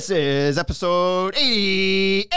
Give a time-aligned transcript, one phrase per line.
[0.00, 2.32] This is episode 88.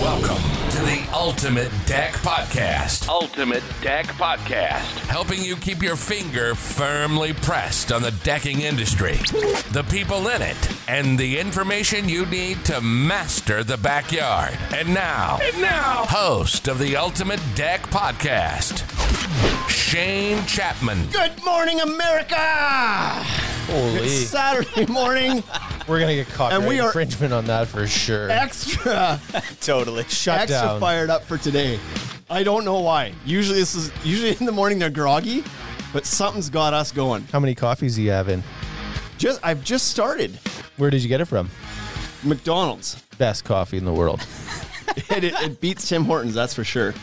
[0.00, 3.10] Welcome to the Ultimate Deck Podcast.
[3.10, 5.00] Ultimate Deck Podcast.
[5.08, 9.18] Helping you keep your finger firmly pressed on the decking industry,
[9.72, 10.56] the people in it,
[10.88, 14.58] and the information you need to master the backyard.
[14.72, 18.88] And now, and now, host of the Ultimate Deck Podcast,
[19.68, 21.10] Shane Chapman.
[21.10, 22.38] Good morning, America.
[23.66, 23.98] Holy.
[24.00, 25.42] It's Saturday morning.
[25.88, 28.30] We're going to get caught And we are- infringement on that for sure.
[28.30, 29.20] extra,
[29.60, 30.04] Totally.
[30.04, 30.80] Shut extra down.
[30.80, 31.78] fired up for today.
[32.30, 33.12] I don't know why.
[33.26, 35.44] Usually this is usually in the morning they're groggy,
[35.92, 37.24] but something's got us going.
[37.32, 38.42] How many coffees do you have in?
[39.18, 40.38] Just I've just started
[40.78, 41.50] Where did you get it from?
[42.24, 43.02] McDonald's.
[43.18, 44.24] Best coffee in the world.
[45.10, 46.94] it, it, it beats Tim Hortons, that's for sure.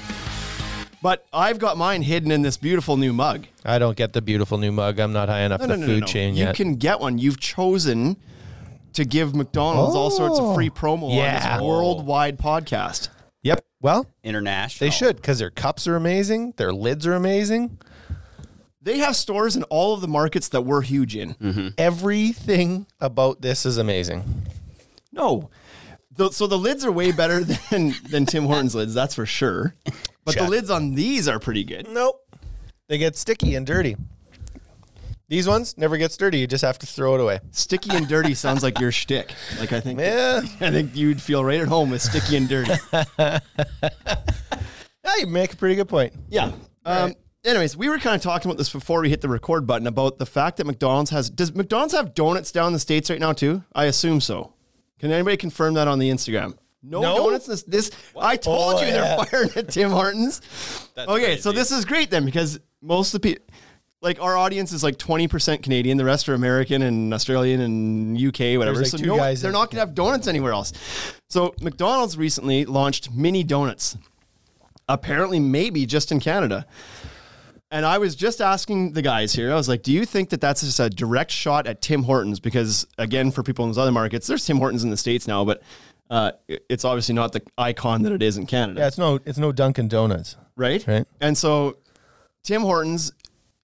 [1.01, 3.45] But I've got mine hidden in this beautiful new mug.
[3.63, 4.99] I don't get the beautiful new mug.
[4.99, 6.05] I'm not high enough No, the no, no, food no, no.
[6.07, 6.57] chain You yet.
[6.59, 7.17] You can get one.
[7.19, 8.17] You've chosen
[8.99, 11.53] to give McDonald's all sorts of free promo Yeah.
[11.53, 13.09] on this worldwide podcast.
[13.43, 13.65] yep.
[13.81, 14.85] Well, International.
[14.89, 16.53] they should because their cups are amazing.
[16.57, 17.79] Their lids are amazing.
[18.81, 21.33] They have stores in all of the markets that we're huge in.
[21.35, 21.67] Mm-hmm.
[21.77, 24.23] Everything about this is amazing.
[25.13, 25.49] No.
[26.11, 29.75] The, so the lids are way better than, than Tim Hortons lids, that's for sure.
[30.25, 30.49] But the Check.
[30.49, 31.87] lids on these are pretty good.
[31.89, 32.21] Nope.
[32.89, 33.95] They get sticky and dirty.
[35.29, 36.39] These ones never gets dirty.
[36.39, 37.39] You just have to throw it away.
[37.51, 39.31] Sticky and dirty sounds like your shtick.
[39.59, 40.41] Like I think Yeah.
[40.59, 42.73] I think you'd feel right at home with sticky and dirty.
[45.05, 46.13] Yeah, you make a pretty good point.
[46.29, 46.51] Yeah.
[46.85, 49.87] Um, anyways, we were kind of talking about this before we hit the record button
[49.87, 51.29] about the fact that McDonald's has.
[51.29, 53.63] Does McDonald's have donuts down in the states right now too?
[53.73, 54.53] I assume so.
[54.99, 56.57] Can anybody confirm that on the Instagram?
[56.83, 57.17] No, No?
[57.17, 57.45] donuts.
[57.47, 59.15] This, this I told Oh, you yeah.
[59.15, 60.41] they're firing at Tim Hortons.
[60.97, 63.45] okay, so this is great then because most of the people.
[64.01, 68.17] Like our audience is like twenty percent Canadian, the rest are American and Australian and
[68.17, 68.77] UK, whatever.
[68.77, 70.71] like so no, guys they're not gonna have donuts anywhere else.
[71.29, 73.97] So McDonald's recently launched mini donuts
[74.89, 76.65] apparently maybe just in Canada.
[77.71, 80.41] And I was just asking the guys here, I was like, do you think that
[80.41, 82.39] that's just a direct shot at Tim Hortons?
[82.39, 85.45] Because again, for people in those other markets, there's Tim Hortons in the States now,
[85.45, 85.61] but
[86.09, 88.79] uh, it's obviously not the icon that it is in Canada.
[88.79, 90.35] Yeah, it's no, it's no Dunkin' Donuts.
[90.55, 90.85] right?
[90.87, 91.05] Right.
[91.21, 91.77] And so
[92.41, 93.11] Tim Hortons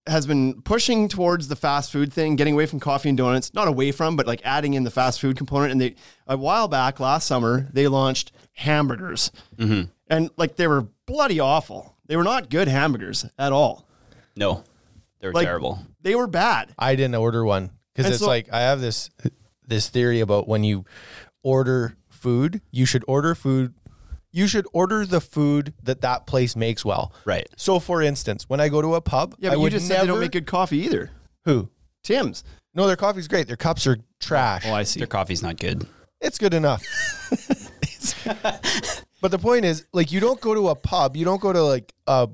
[0.07, 3.67] has been pushing towards the fast food thing, getting away from coffee and donuts, not
[3.67, 5.71] away from, but like adding in the fast food component.
[5.71, 5.95] And they,
[6.27, 9.31] a while back last summer, they launched hamburgers.
[9.57, 9.89] Mm-hmm.
[10.07, 11.95] And like they were bloody awful.
[12.05, 13.87] They were not good hamburgers at all.
[14.35, 14.63] No.
[15.19, 15.79] they were Like terrible.
[16.01, 16.73] they were bad.
[16.77, 19.09] I didn't order one because it's so- like I have this
[19.67, 20.85] this theory about when you
[21.41, 23.73] order food, you should order food.
[24.35, 27.13] You should order the food that that place makes well.
[27.23, 27.47] Right.
[27.55, 29.87] So, for instance, when I go to a pub, Yeah, I but you would just
[29.87, 29.99] never.
[29.99, 31.09] said they don't make good coffee either.
[31.45, 31.69] Who?
[32.03, 32.43] Tim's.
[32.73, 33.47] No, their coffee's great.
[33.47, 34.63] Their cups are trash.
[34.65, 34.99] Oh, I see.
[34.99, 35.87] Their coffee's not good.
[36.19, 36.83] It's good enough.
[39.21, 41.63] but the point is, like, you don't go to a pub, you don't go to
[41.63, 42.27] like a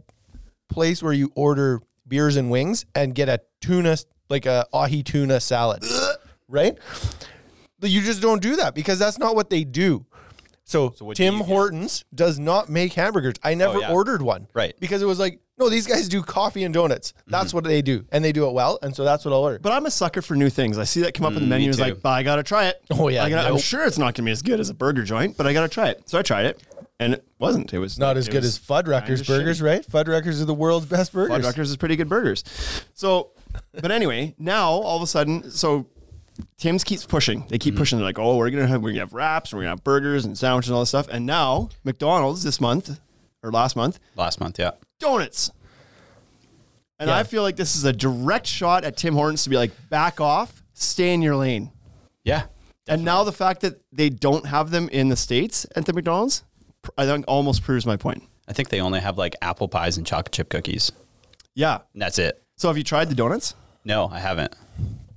[0.70, 3.96] place where you order beers and wings and get a tuna,
[4.28, 5.84] like a ahi tuna salad,
[6.48, 6.80] right?
[7.84, 10.06] You just don't do that because that's not what they do.
[10.72, 11.48] So, do Tim you get?
[11.48, 13.36] Hortons does not make hamburgers.
[13.44, 13.92] I never yeah.
[13.92, 14.48] ordered one.
[14.54, 14.74] Right.
[14.80, 17.12] Because it was like, no, these guys do coffee and donuts.
[17.12, 17.32] Mm-hmm.
[17.32, 18.06] That's what they do.
[18.12, 18.80] And they do it well.
[18.82, 19.60] And so that's what I'll order.
[19.60, 20.78] But I'm a sucker for new things.
[20.78, 21.68] I see that come up in the menu.
[21.68, 22.82] me It's like, "Bah, I gotta try it.
[22.90, 23.62] Oh, yeah, I I'm nope.
[23.62, 25.90] sure it's not gonna be as good as a burger joint, but I gotta try
[25.90, 26.08] it.
[26.10, 26.64] So I tried it,
[27.00, 27.74] and it wasn't.
[27.74, 29.66] It was not as good as Fuddruckers burgers, shitty.
[29.66, 29.86] right?
[29.86, 31.46] Fuddruckers are the world's best burgers.
[31.46, 32.44] Fuddruckers is pretty good burgers.
[32.94, 33.32] So,
[33.74, 35.86] but anyway, now all of a sudden, so
[36.58, 37.42] Tim's keeps pushing.
[37.42, 37.62] They Mm-hmm.
[37.62, 37.98] keep pushing.
[38.00, 40.26] They're like, oh, we're gonna have we're gonna have wraps, and we're gonna have burgers
[40.26, 41.08] and sandwiches and all this stuff.
[41.10, 43.00] And now McDonald's this month
[43.44, 44.72] or last month Last month, yeah.
[45.00, 45.52] donuts.
[47.00, 47.18] And Yeah.
[47.18, 50.22] I feel like this is a direct shot at Tim Hortons to be like, back
[50.22, 51.72] off, stay in your lane.
[52.24, 52.44] Yeah.
[52.88, 56.44] And now the fact that they don't have them in the states at the McDonald's,
[56.98, 58.24] I think almost proves my point.
[58.48, 60.92] I think they only have like apple pies and chocolate chip cookies.
[61.56, 61.80] Yeah.
[61.94, 62.42] And that's it.
[62.58, 63.56] So have you tried the donuts?
[63.84, 64.54] No, I haven't.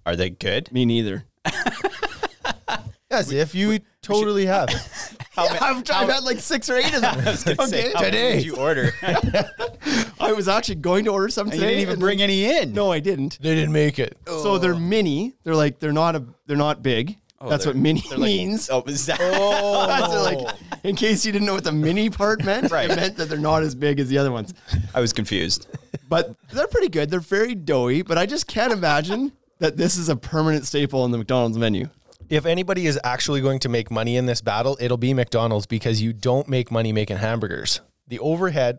[0.07, 0.71] Are they good?
[0.73, 1.25] Me neither.
[3.15, 4.71] Yes, if you totally have.
[4.71, 7.19] Yeah, I've, I've had like six or eight of them.
[7.61, 7.93] okay.
[7.95, 8.37] How many Today.
[8.37, 8.93] did you order?
[10.19, 11.67] I was actually going to order some you today.
[11.67, 12.73] didn't even and bring any in.
[12.73, 13.39] No, I didn't.
[13.41, 14.19] They didn't make it.
[14.27, 14.79] So they're oh.
[14.79, 15.35] mini.
[15.45, 17.17] They're like they're not a they're not big.
[17.41, 18.71] Oh, That's what mini they're like- means.
[18.71, 19.19] Oh, is that?
[19.19, 20.79] That's like oh.
[20.83, 22.73] in case you didn't know what the mini part meant.
[22.73, 22.91] Right.
[22.91, 24.55] It meant that they're not as big as the other ones.
[24.93, 25.69] I was confused.
[26.09, 27.11] But they're pretty good.
[27.11, 31.11] They're very doughy, but I just can't imagine that this is a permanent staple in
[31.11, 31.89] the McDonald's menu.
[32.29, 36.01] If anybody is actually going to make money in this battle, it'll be McDonald's because
[36.01, 37.81] you don't make money making hamburgers.
[38.09, 38.79] The overhead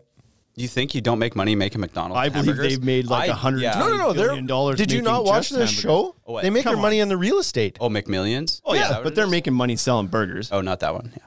[0.56, 2.18] You think you don't make money making McDonald's?
[2.18, 2.72] I believe hamburgers?
[2.76, 3.60] they've made like I- a hundred.
[3.62, 3.78] yeah.
[3.78, 4.12] No, no, no.
[4.12, 4.78] They're billion dollars.
[4.78, 5.80] Did you making not watch just this hamburgers.
[5.82, 6.16] show?
[6.26, 6.42] Oh, what?
[6.42, 6.82] they make Come their on.
[6.82, 7.76] money on the real estate.
[7.80, 8.60] Oh, McMillions.
[8.64, 9.30] Oh Is yeah, but they're is?
[9.30, 10.50] making money selling burgers.
[10.50, 11.12] Oh, not that one.
[11.14, 11.22] Yeah.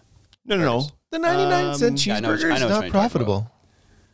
[0.46, 0.88] no, no, no.
[1.12, 3.52] The 99 cent yeah, I know what- cheeseburger I is what not you're talking profitable.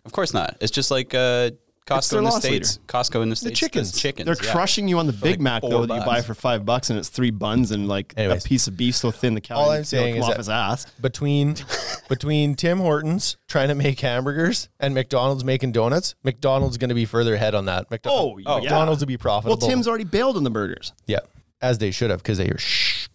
[0.05, 0.57] Of course not.
[0.61, 2.79] It's just like uh, It's Costco in the loss states.
[2.87, 3.51] Costco in the states.
[3.51, 3.91] does chickens.
[3.99, 4.25] Chickens.
[4.25, 4.51] They're yeah.
[4.51, 6.89] crushing you on the Big like Mac four though that you buy for five bucks,
[6.89, 8.43] and it's three buns and like Anyways.
[8.43, 10.37] a piece of beef so thin the cow All I'm saying come is off that-
[10.37, 10.85] his ass.
[10.99, 11.55] Between
[12.09, 17.05] between Tim Hortons trying to make hamburgers and McDonald's making donuts, McDonald's going to be
[17.05, 17.89] further ahead on that.
[17.91, 18.59] McDo- Oh, yeah.
[18.61, 19.57] McDonald's will be profitable.
[19.59, 19.69] Well.
[19.69, 20.91] Tim's already bailed on the burgers.
[21.05, 21.19] yeah,
[21.61, 23.07] as they should have because they are shh.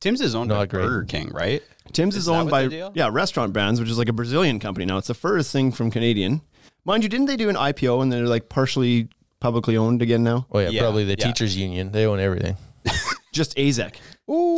[0.00, 0.82] Tim's is owned by great.
[0.84, 1.62] Burger King, right?
[1.92, 2.62] Tim's is, that owned by
[2.94, 4.96] yeah Restaurant Brands, which is like a Brazilian company now.
[4.98, 6.40] It's the furthest thing from Canadian,
[6.84, 7.08] mind you.
[7.08, 9.08] Didn't they do an IPO and they're like partially
[9.40, 10.46] publicly owned again now?
[10.50, 11.26] Oh yeah, Yeah, probably the yeah.
[11.26, 11.92] teachers union.
[11.92, 12.56] They own everything.
[13.32, 13.94] Just AZEC.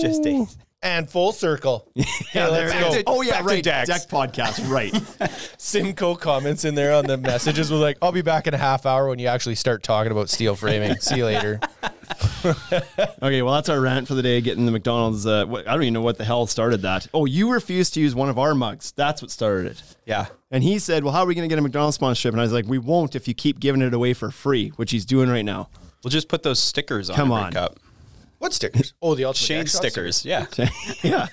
[0.01, 0.47] Just a-
[0.85, 1.89] and full circle.
[2.35, 2.93] Yeah, let's go.
[2.95, 3.03] is.
[3.07, 3.63] Oh yeah, Back to right.
[3.65, 3.89] Dex.
[3.89, 5.31] Deck podcast, right?
[5.59, 8.87] Simcoe comments in there on the messages was like, "I'll be back in a half
[8.87, 10.97] hour when you actually start talking about steel framing.
[11.01, 11.61] See you later."
[13.23, 14.41] okay, well that's our rant for the day.
[14.41, 15.27] Getting the McDonald's.
[15.27, 17.07] Uh, what, I don't even know what the hell started that.
[17.15, 18.93] Oh, you refused to use one of our mugs.
[18.93, 19.83] That's what started it.
[20.07, 20.27] yeah.
[20.51, 22.45] And he said, "Well, how are we going to get a McDonald's sponsorship?" And I
[22.45, 25.29] was like, "We won't if you keep giving it away for free, which he's doing
[25.29, 25.69] right now."
[26.03, 27.53] We'll just put those stickers on Come every on.
[27.53, 27.79] cup.
[28.39, 28.93] What stickers?
[29.03, 30.25] Oh, the ultimate Shane Dex Shot stickers.
[30.25, 30.47] Yeah.
[31.03, 31.29] yeah.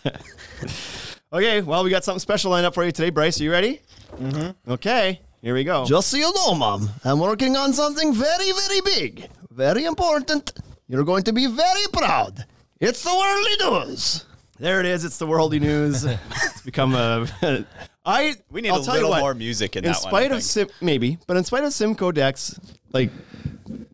[1.33, 3.39] okay, well, we got something special lined up for you today, Bryce.
[3.39, 3.81] Are you ready?
[4.15, 4.71] Mm-hmm.
[4.71, 5.85] Okay, here we go.
[5.85, 10.51] Just so you know, Mom, I'm working on something very, very big, very important.
[10.89, 12.45] You're going to be very proud.
[12.79, 14.25] It's the worldly news.
[14.57, 15.05] There it is.
[15.05, 16.03] It's the worldly news.
[16.05, 17.27] it's become a.
[18.05, 18.33] I.
[18.49, 20.07] We need I'll a tell you little what, more music in, in that one.
[20.07, 20.41] I spite of.
[20.41, 22.59] Sim, maybe, but in spite of Simcoe Dex,
[22.91, 23.11] like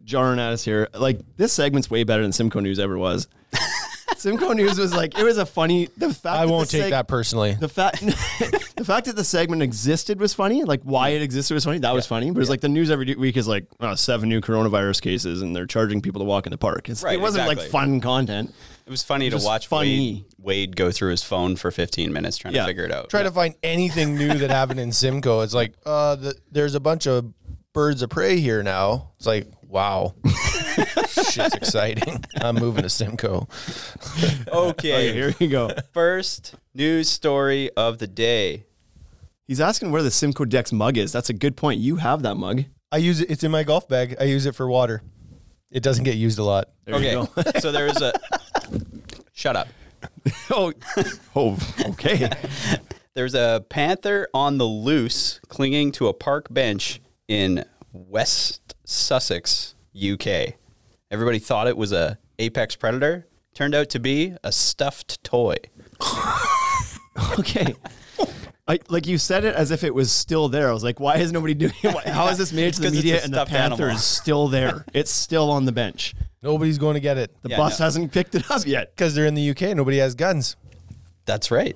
[0.05, 3.27] jarring at us here, like this segment's way better than Simcoe News ever was.
[4.17, 5.89] Simcoe News was like it was a funny.
[5.97, 7.53] The fact I won't the take seg- that personally.
[7.53, 8.01] The fact,
[8.75, 10.63] the fact that the segment existed was funny.
[10.63, 11.79] Like why it existed was funny.
[11.79, 12.31] That was funny.
[12.31, 15.55] But it's like the news every week is like oh, seven new coronavirus cases, and
[15.55, 16.89] they're charging people to walk in the park.
[16.89, 18.53] It's, Right, it wasn't like fun content.
[18.85, 20.25] It was funny to watch funny.
[20.37, 22.61] Wade, Wade go through his phone for 15 minutes trying Yeah.
[22.61, 23.09] to figure it out.
[23.09, 25.41] Try to find anything new that happened in Simcoe.
[25.41, 27.33] It's like, uh, the, there's a bunch of
[27.73, 29.09] birds of prey here now.
[29.17, 30.15] It's like, wow,
[31.09, 32.23] shit's exciting.
[32.39, 33.47] I'm moving to Simcoe.
[34.47, 34.53] Okay.
[34.69, 35.69] Okay, here we go.
[35.91, 38.63] First news story of the day.
[39.47, 41.11] He's asking where the Simcoe Dex mug is.
[41.11, 41.81] That's a good point.
[41.81, 42.63] You have that mug.
[42.91, 43.29] I use it.
[43.29, 44.15] It's in my golf bag.
[44.19, 45.01] I use it for water.
[45.71, 46.69] It doesn't get used a lot.
[46.85, 47.41] There you okay.
[47.43, 47.51] go.
[47.59, 48.13] so there is a.
[49.33, 49.67] Shut up.
[50.51, 50.71] oh,
[51.35, 51.57] oh,
[51.89, 52.29] okay.
[53.13, 60.55] There's a panther on the loose clinging to a park bench in West Sussex, UK.
[61.09, 63.25] Everybody thought it was a apex predator.
[63.53, 65.55] Turned out to be a stuffed toy.
[67.39, 67.73] Okay.
[68.67, 70.69] I, like you said it as if it was still there.
[70.69, 71.93] I was like, why is nobody doing it?
[71.95, 73.83] Why- How is this made it to the 'Cause it's media and the stuffed panther
[73.83, 73.95] animal.
[73.95, 74.85] is still there?
[74.93, 76.13] It's still on the bench.
[76.41, 77.85] Nobody's going to get it The Yeah, bus no.
[77.85, 78.93] hasn't picked it up yet.
[78.95, 79.75] because they're in the UK.
[79.77, 80.55] Nobody has guns.
[81.25, 81.75] That's right.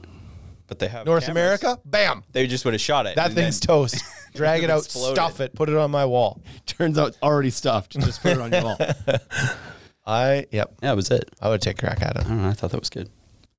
[0.70, 1.62] But they have North cameras.
[1.62, 3.16] America, bam, They just would have shot it.
[3.16, 4.02] that and thing's then- toast.
[4.36, 5.16] Drag it out, Exploded.
[5.16, 6.42] stuff it, put it on my wall.
[6.68, 7.98] Turns out it's already stuffed.
[8.00, 8.78] Just put it on your wall.
[10.06, 11.30] I yep, Yeah, that was it.
[11.42, 12.26] I would take a crack at it.
[12.26, 12.50] I don't know.
[12.50, 13.10] I thought that was good.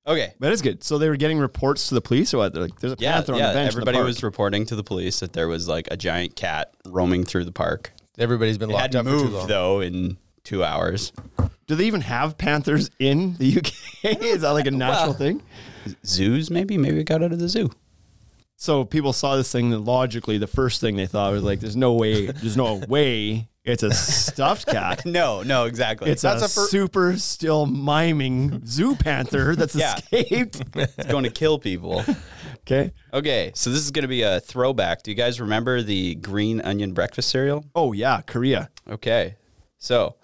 [0.07, 0.33] Okay.
[0.41, 0.83] That is good.
[0.83, 2.53] So they were getting reports to the police or what?
[2.53, 3.49] They're like, there's a Yeah, panther on yeah.
[3.49, 3.69] the bench.
[3.75, 4.07] in the Everybody park.
[4.07, 7.53] was reporting to the police that there was like a giant cat roaming through the
[7.53, 7.93] park.
[8.19, 9.49] Everybody's been It locked hadn't up for too moved long.
[9.49, 11.13] though in two hours.
[11.67, 14.23] Do they even have panthers in the UK?
[14.23, 15.43] is that like a natural Well- thing?
[16.05, 16.77] Zoos, maybe.
[16.79, 17.71] Maybe it got out of the zoo.
[18.57, 21.77] So people saw this thing, and logically, the first thing they thought was like, "There's
[21.77, 25.03] no way, there's no way it's a stuffed cat.
[25.07, 26.11] No, no, exactly.
[26.11, 29.97] It's That's a, a fir- super still miming zoo panther that's Yeah.
[29.97, 32.05] escaped." it's going to kill people.
[32.61, 32.93] okay.
[33.15, 35.03] Okay, so this is going to be a throwback.
[35.03, 37.65] Do you guys remember the green onion breakfast cereal?
[37.75, 38.69] Oh yeah, Korea.
[38.89, 39.37] Okay,
[39.79, 40.17] so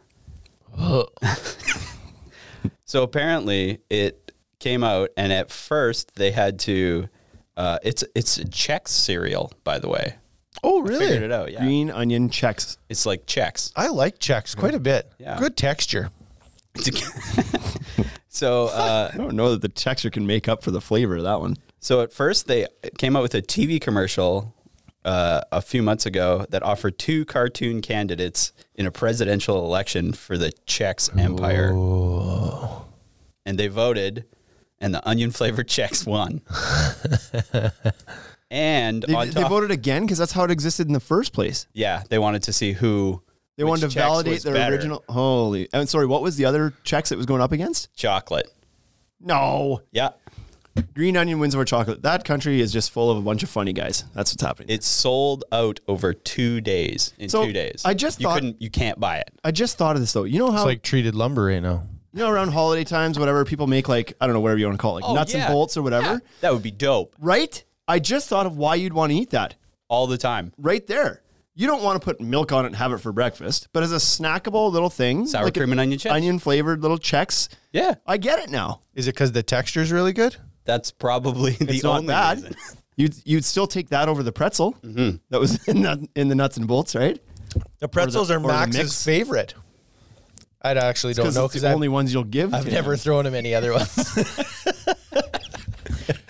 [2.85, 4.26] so apparently it
[4.67, 7.09] came out, and at first they had to.
[7.57, 10.15] Uh, it's it's a Chex cereal, by the way.
[10.63, 11.07] Oh, really?
[11.07, 11.53] Figured it out.
[11.53, 12.77] Yeah, Green onion Chex.
[12.89, 13.73] it's like Chex.
[13.77, 15.13] I like Chex quite a bit.
[15.19, 15.39] Yeah.
[15.39, 16.11] Good texture.
[18.29, 21.23] so uh, I don't know that the texture can make up for the flavor of
[21.23, 21.57] that one.
[21.79, 22.67] So at first they
[22.99, 24.55] came out with a TV commercial
[25.05, 30.37] uh, a few months ago that offered two cartoon candidates in a presidential election for
[30.37, 31.71] the Chex Empire,
[33.47, 34.25] and they voted,
[34.81, 36.43] and the onion flavored Chex won.
[38.51, 41.67] and They, on they voted again because that's how it existed in the first place.
[41.73, 43.23] yeah, they wanted to see who
[43.57, 44.75] They wanted to validate their better.
[44.75, 45.05] original.
[45.09, 45.69] Holy!
[45.73, 46.07] I'm sorry.
[46.07, 47.95] What was the other Chex it was going up against?
[47.97, 48.51] chocolate.
[49.21, 49.81] No.
[49.93, 50.11] Yeah,
[50.95, 52.03] Green onion wins over chocolate.
[52.03, 54.05] That country is just full of a bunch of funny guys.
[54.15, 54.69] That's what's happening.
[54.69, 57.15] It sold out over two days.
[57.19, 59.31] In So, two days, I just you thought- couldn't, you can't buy it.
[59.43, 60.25] I just thought of this though.
[60.25, 61.85] You know how It's like treated lumber right now.
[62.17, 64.79] You know around holiday times, whatever people make like I don't know whatever you want
[64.79, 65.45] to call it, like Oh, nuts yeah.
[65.47, 67.63] and bolts or whatever, Yeah, that would be dope right?
[67.87, 69.55] I just thought of why you'd want to eat that
[69.89, 70.53] all the time.
[70.59, 71.23] right there.
[71.55, 73.93] You don't want to put milk on it and have it for breakfast, but as
[73.93, 76.13] a snackable little thing, Sour like a- cream and onion chips.
[76.15, 77.49] onion flavored little Chex.
[77.73, 78.81] Yeah, I get it now.
[78.95, 80.37] Is it because the texture is really good?
[80.65, 82.39] that's probably the It's not only bad.
[82.39, 82.55] reason.
[82.97, 85.17] You'd you'd still take that over the pretzel Mm-hmm.
[85.29, 87.21] that was in the, in the nuts and bolts, right?
[87.79, 89.05] The pretzels or are the Max's mix.
[89.05, 89.55] favorite.
[90.73, 92.53] I actually don't know because the I've, only ones you'll give.
[92.55, 92.99] I've to never them.
[92.99, 94.19] thrown him any other ones.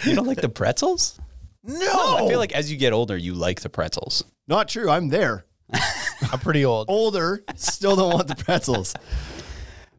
[0.05, 1.19] You don't like the pretzels?
[1.65, 4.23] no, I feel like as you get older, you like the pretzels.
[4.47, 4.89] Not true.
[4.89, 5.45] I'm there.
[6.33, 6.89] I'm pretty old.
[6.89, 8.95] Older, still don't want the pretzels.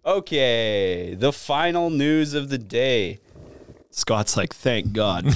[0.05, 3.19] Okay, the final news of the day.
[3.91, 5.25] Scott's like, thank God.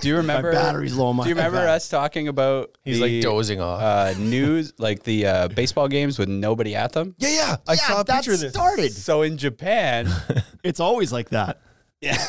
[0.00, 0.52] Do you remember?
[0.52, 1.68] battery's low on my Do you remember iPad.
[1.76, 2.76] us talking about?
[2.84, 3.80] He's the, like dozing off.
[3.80, 7.14] Uh, news like the uh, baseball games with nobody at them.
[7.18, 7.56] yeah, yeah.
[7.66, 8.52] I saw a that picture of this.
[8.52, 8.92] started.
[8.92, 10.08] So in Japan,
[10.62, 11.60] It's always like that.
[12.00, 12.16] Yeah.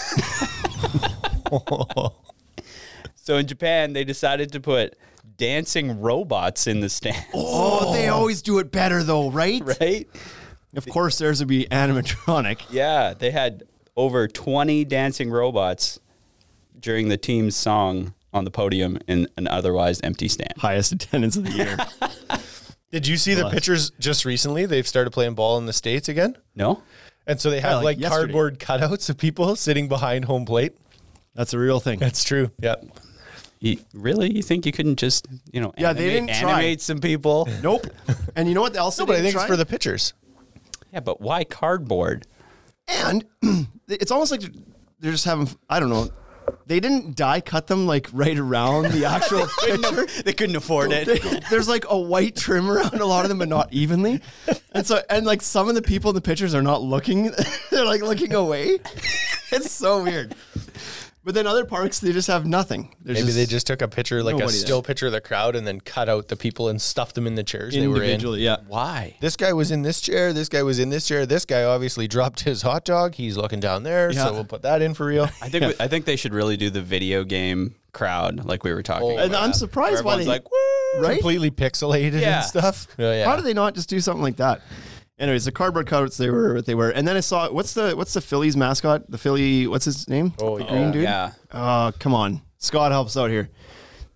[3.15, 4.95] so in Japan, they decided to put
[5.37, 7.25] dancing robots in the stand.
[7.33, 9.61] Oh, they always do it better though, right?
[9.79, 10.09] Right?
[10.75, 12.61] Of course, theirs would be animatronic.
[12.71, 13.63] Yeah, they had
[13.97, 15.99] over 20 dancing robots
[16.81, 20.53] during the team's song on the podium in an otherwise empty stand.
[20.57, 21.77] Highest attendance of the year.
[22.91, 23.53] Did you see the Bless.
[23.53, 24.65] pictures just recently?
[24.65, 26.83] They've started playing ball in the states again, No?
[27.27, 28.33] and so they have like like, yesterday.
[28.33, 30.75] cardboard cutouts of people sitting behind home plate.
[31.35, 31.99] That's a real thing.
[31.99, 32.51] That's true.
[32.59, 32.75] Yeah.
[33.59, 34.33] You, really?
[34.35, 36.51] You think you couldn't just, you know, Yeah, they didn't try.
[36.53, 37.47] animate some people?
[37.61, 37.85] Nope.
[38.35, 38.97] And you know what else?
[38.99, 40.13] No, but I didn't think it's for the pitchers.
[40.91, 42.25] Yeah, but why cardboard?
[42.87, 43.23] And
[43.87, 44.41] it's almost like
[44.99, 45.47] they're just having.
[45.69, 46.09] I don't know.
[46.65, 50.05] They didn't die cut them like right around the actual picture.
[50.23, 51.45] They couldn't afford it.
[51.49, 54.21] There's like a white trim around a lot of them, but not evenly.
[54.73, 57.31] And so, and like some of the people in the pictures are not looking;
[57.71, 58.79] they're like looking away.
[59.51, 60.35] It's so weird.
[61.23, 62.95] But then other parks, they just have nothing.
[62.99, 64.65] There's Maybe they just took a picture, like a Nobody there.
[64.65, 67.35] still picture of the crowd, and then cut out the people and stuffed them in
[67.35, 68.01] the chairs they were in.
[68.03, 68.41] individually.
[68.43, 68.57] Yeah.
[68.67, 69.17] Why?
[69.21, 70.33] This guy was in this chair.
[70.33, 71.27] This guy was in this chair.
[71.27, 73.13] This guy obviously dropped his hot dog.
[73.13, 74.25] He's looking down there, Yeah.
[74.25, 75.25] so we'll put that in for real.
[75.43, 78.73] I think we- I think they should really do the video game crowd like we
[78.73, 79.25] were talking about.
[79.25, 81.01] And I'm surprised Where why everyone's they like, Woo!
[81.07, 81.13] right.
[81.19, 82.37] Completely pixelated Yeah.
[82.37, 82.87] and stuff.
[82.97, 83.25] Oh, yeah.
[83.25, 84.61] How do they not just do something like that?
[85.21, 87.95] Anyways, the cardboard cutouts they were what they were, and then I saw what's the
[87.95, 89.03] what's the Phillies mascot?
[89.07, 90.33] The Philly, what's his name?
[90.41, 90.69] Oh, the yeah.
[90.71, 91.03] green dude.
[91.03, 91.33] yeah.
[91.53, 93.51] Oh, come on, Scott helps out here.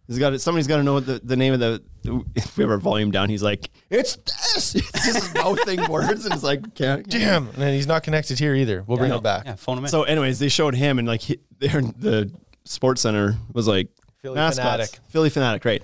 [0.07, 1.83] He's got somebody's got to know what the, the name of the.
[2.35, 6.33] If we have our volume down, he's like, "It's this." It's just mouthing words, and
[6.33, 7.50] it's like, "Can't." Damn.
[7.50, 8.83] And he's not connected here either.
[8.85, 9.17] We'll bring no.
[9.17, 9.45] him back.
[9.45, 9.89] Yeah, phone them in.
[9.89, 12.31] So, anyways, they showed him, and like he, they're, the
[12.63, 13.89] sports center was like
[14.21, 14.91] Philly mascots.
[14.91, 15.00] Phanatic.
[15.09, 15.83] Phillie Phanatic, right?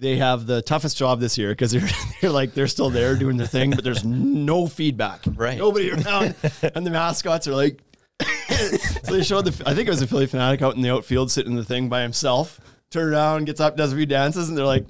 [0.00, 1.86] They have the toughest job this year because they're
[2.22, 5.20] they're like they're still there doing their thing, but there's no feedback.
[5.34, 5.58] Right.
[5.58, 6.34] Nobody around,
[6.74, 7.80] and the mascots are like.
[8.48, 11.30] so they showed the I think it was a Phillie Phanatic out in the outfield
[11.30, 12.60] sitting in the thing by himself.
[12.90, 14.86] Turn around, gets up, does a few dances, and they're like.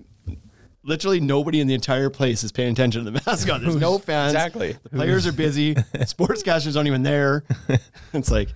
[0.83, 3.61] Literally nobody in the entire place is paying attention to the mascot.
[3.61, 4.33] There's no fans.
[4.33, 4.79] Exactly.
[4.83, 5.75] The players are busy.
[5.75, 7.45] Sportscasters aren't even there.
[8.15, 8.49] It's like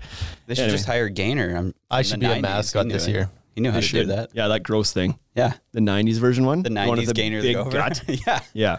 [0.47, 0.77] they should anyway.
[0.77, 1.55] just hire Gainer.
[1.55, 3.11] I'm, I should the be a mascot He this it.
[3.11, 3.31] year.
[3.55, 4.07] He knew how to should.
[4.09, 4.31] do that.
[4.35, 5.19] Yeah, that gross thing.
[5.35, 5.53] Yeah.
[5.73, 6.63] The '90s version one.
[6.63, 7.77] The one with 90s Gainer big the Gopher.
[7.77, 8.03] gut.
[8.27, 8.41] yeah.
[8.53, 8.77] Yeah,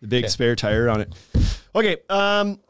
[0.00, 1.14] the big spare tire on it.
[1.74, 2.60] Okay, um,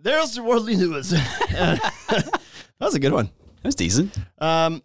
[0.00, 1.10] there's the worldly news.
[1.10, 2.40] that
[2.80, 3.26] was a good one.
[3.26, 4.16] That was decent.
[4.38, 4.82] Um,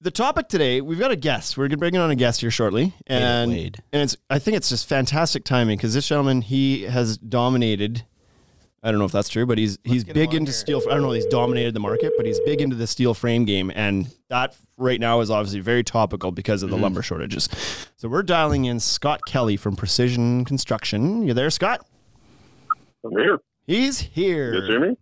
[0.00, 1.56] the topic today, we've got a guest.
[1.56, 3.82] We're going to be bringing on a guest here shortly, and Wade.
[3.92, 8.04] and it's I think it's just fantastic timing because this gentleman he has dominated.
[8.82, 10.80] I don't know if that's true, but he's he's big into steel.
[10.88, 11.12] I don't know.
[11.12, 14.54] if He's dominated the market, but he's big into the steel frame game, and that
[14.76, 16.84] right now is obviously very topical because of the mm-hmm.
[16.84, 17.48] lumber shortages.
[17.96, 21.26] So we're dialing in Scott Kelly from Precision Construction.
[21.26, 21.86] You there, Scott?
[23.04, 23.40] I'm here.
[23.66, 24.54] He's here.
[24.54, 24.96] You guys hear me?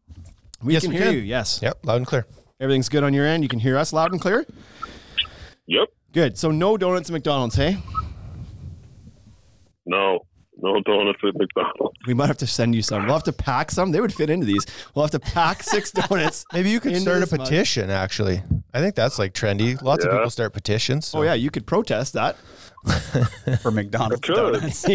[0.63, 1.15] We Yes, can we hear can.
[1.15, 1.21] you.
[1.21, 1.61] Yes.
[1.63, 2.27] Yep, loud and clear.
[2.61, 3.43] Everything's good on your end.
[3.43, 4.47] You can hear us loud and clear.
[5.67, 5.89] Yep.
[6.13, 6.39] Good.
[6.39, 7.79] So no donuts at McDonald's, hey?
[9.85, 10.21] No.
[10.63, 11.97] No donuts at McDonald's.
[12.07, 13.05] We might have to send you some.
[13.07, 13.91] We'll have to pack some.
[13.91, 14.65] They would fit into these.
[14.95, 16.45] We'll have to pack six donuts.
[16.53, 17.41] Maybe you could into start a this mug.
[17.41, 18.43] petition, actually.
[18.73, 19.81] I think that's like trendy.
[19.83, 20.19] Lots of Yeah.
[20.19, 21.07] people start petitions.
[21.07, 22.37] so- Oh yeah, you could protest that.
[23.63, 24.37] For McDonald's Could.
[24.37, 24.85] donuts.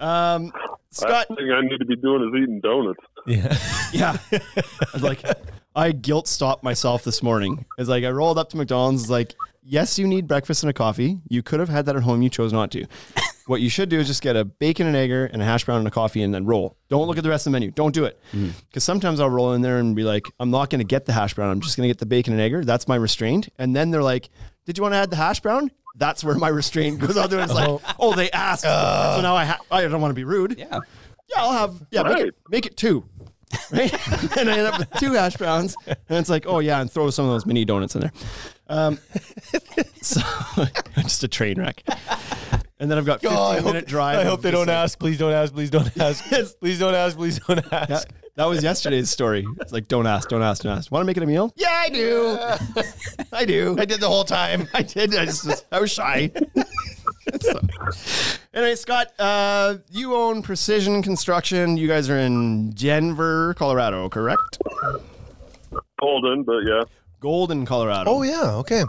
[0.00, 0.52] um,
[0.90, 3.00] Scott, Last thing I need to be doing is eating donuts.
[3.26, 3.56] Yeah.
[3.92, 5.22] yeah, I was like
[5.74, 7.64] I guilt stopped myself this morning.
[7.78, 9.02] It's like I rolled up to McDonald's.
[9.02, 11.18] It's like, yes, you need breakfast and a coffee.
[11.28, 12.22] You could have had that at home.
[12.22, 12.86] You chose not to.
[13.46, 15.78] What you should do is just get a bacon and egger and a hash brown
[15.78, 16.76] and a coffee and then roll.
[16.88, 17.70] Don't look at the rest of the menu.
[17.70, 18.18] Don't do it.
[18.68, 21.12] Because sometimes I'll roll in there and be like, I'm not going to get the
[21.12, 21.50] hash brown.
[21.50, 22.64] I'm just going to get the bacon and egger.
[22.64, 23.48] That's my restraint.
[23.58, 24.30] And then they're like,
[24.66, 25.70] Did you want to add the hash brown?
[25.96, 27.40] That's where my restraint goes out there.
[27.40, 28.62] It's like, oh, they asked.
[28.62, 30.56] so now I ha- I don't want to be rude.
[30.58, 30.80] Yeah.
[31.30, 32.26] Yeah, I'll have yeah, make, Right.
[32.26, 33.04] it, make it two.
[33.70, 33.92] Right?
[34.36, 35.76] and I end up with two hash browns.
[35.86, 38.12] And it's like, oh yeah, and throw some of those mini donuts in there.
[38.68, 38.98] Um,
[40.02, 40.20] so
[40.96, 41.82] just a train wreck.
[42.80, 44.18] And then I've got 15 Oh, I hope, minute drive.
[44.18, 44.98] I hope they just don't like- ask.
[44.98, 45.52] Please don't ask.
[45.54, 46.24] Please don't ask.
[46.30, 46.54] yes.
[46.54, 47.16] please don't ask.
[47.16, 48.08] Please don't Yeah, ask.
[48.34, 49.46] that was yesterday's story.
[49.60, 50.90] It's like, don't ask, don't ask, don't ask.
[50.90, 51.52] Want to make it a meal?
[51.56, 52.38] Yeah, I do.
[53.32, 53.76] I do.
[53.78, 54.68] I did the whole time.
[54.74, 55.14] I did.
[55.14, 56.32] I just I was shy.
[57.40, 57.60] so.
[58.52, 61.76] Anyway, Scott, uh, you own Precision Construction.
[61.76, 64.58] You guys are in Denver, Colorado, correct?
[66.00, 66.82] Golden, but yeah.
[67.20, 68.10] Golden, Colorado.
[68.10, 68.56] Oh yeah.
[68.56, 68.82] Okay.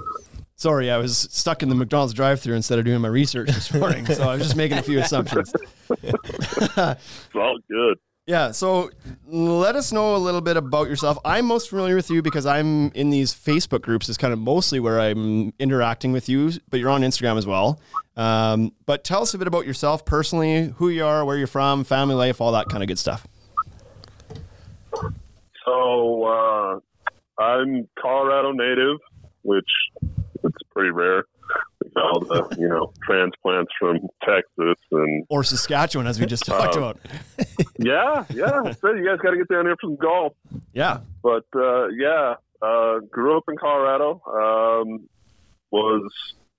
[0.58, 4.06] Sorry, I was stuck in the McDonald's drive-through instead of doing my research this morning,
[4.06, 5.54] so I was just making a few assumptions.
[5.90, 7.98] It's all good.
[8.28, 8.90] Yeah, so
[9.28, 11.20] let us know a little bit about yourself.
[11.24, 14.10] I'm most familiar with you because I'm in these Facebook groups.
[14.10, 17.80] Is kind of mostly where I'm interacting with you, but you're on Instagram as well.
[18.18, 21.84] Um, but tell us a bit about yourself personally, who you are, where you're from,
[21.84, 23.28] family life, all that kind of good stuff.
[25.66, 26.80] So uh,
[27.40, 28.98] I'm Colorado native,
[29.44, 29.70] which
[30.46, 31.24] it's pretty rare.
[31.84, 36.46] We got all the you know transplants from Texas and Or Saskatchewan, as we just
[36.46, 37.00] talked Uh, about.
[37.80, 38.72] yeah, yeah.
[38.74, 40.34] So you guys got to get down here for some golf.
[40.74, 44.22] Yeah, But uh, yeah, uh, grew up in Colorado.
[44.28, 45.08] Um,
[45.72, 46.10] was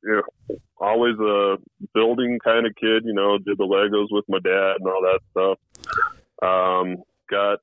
[0.04, 1.56] you know, always a
[1.94, 3.04] building kind of kid.
[3.04, 5.58] You know, did the Legos with my dad and all that stuff.
[6.42, 6.96] Um,
[7.30, 7.58] got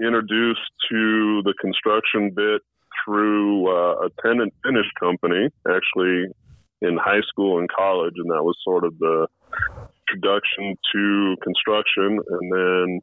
[0.00, 2.62] introduced to the construction bit
[3.04, 6.26] through uh, a tenant finish company, actually
[6.80, 9.26] in high school and college, and that was sort of the
[10.08, 12.18] introduction to construction.
[12.28, 13.00] And then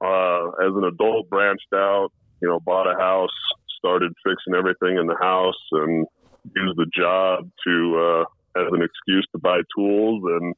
[0.00, 2.08] uh, as an adult, branched out,
[2.40, 3.30] you know, bought a house,
[3.78, 6.06] started fixing everything in the house, and
[6.54, 10.54] used the job to uh, as an excuse to buy tools, and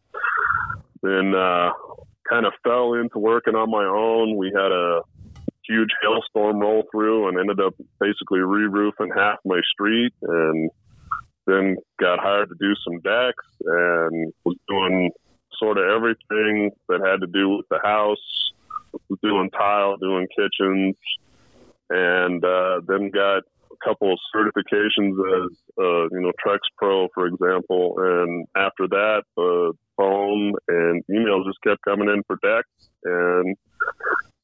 [1.03, 1.71] then uh,
[2.29, 4.37] kind of fell into working on my own.
[4.37, 5.01] We had a
[5.69, 10.71] huge hailstorm roll through, and ended up basically re-roofing half my street, and
[11.47, 15.11] then got hired to do some decks, and was doing
[15.59, 18.19] sort of everything that had to do with the house
[19.09, 20.97] was doing tile, doing kitchens,
[21.90, 27.27] and uh, then got a couple of certifications as uh, you know Trex Pro, for
[27.27, 27.95] example.
[27.99, 33.57] And after that, the phone and emails just kept coming in for decks, and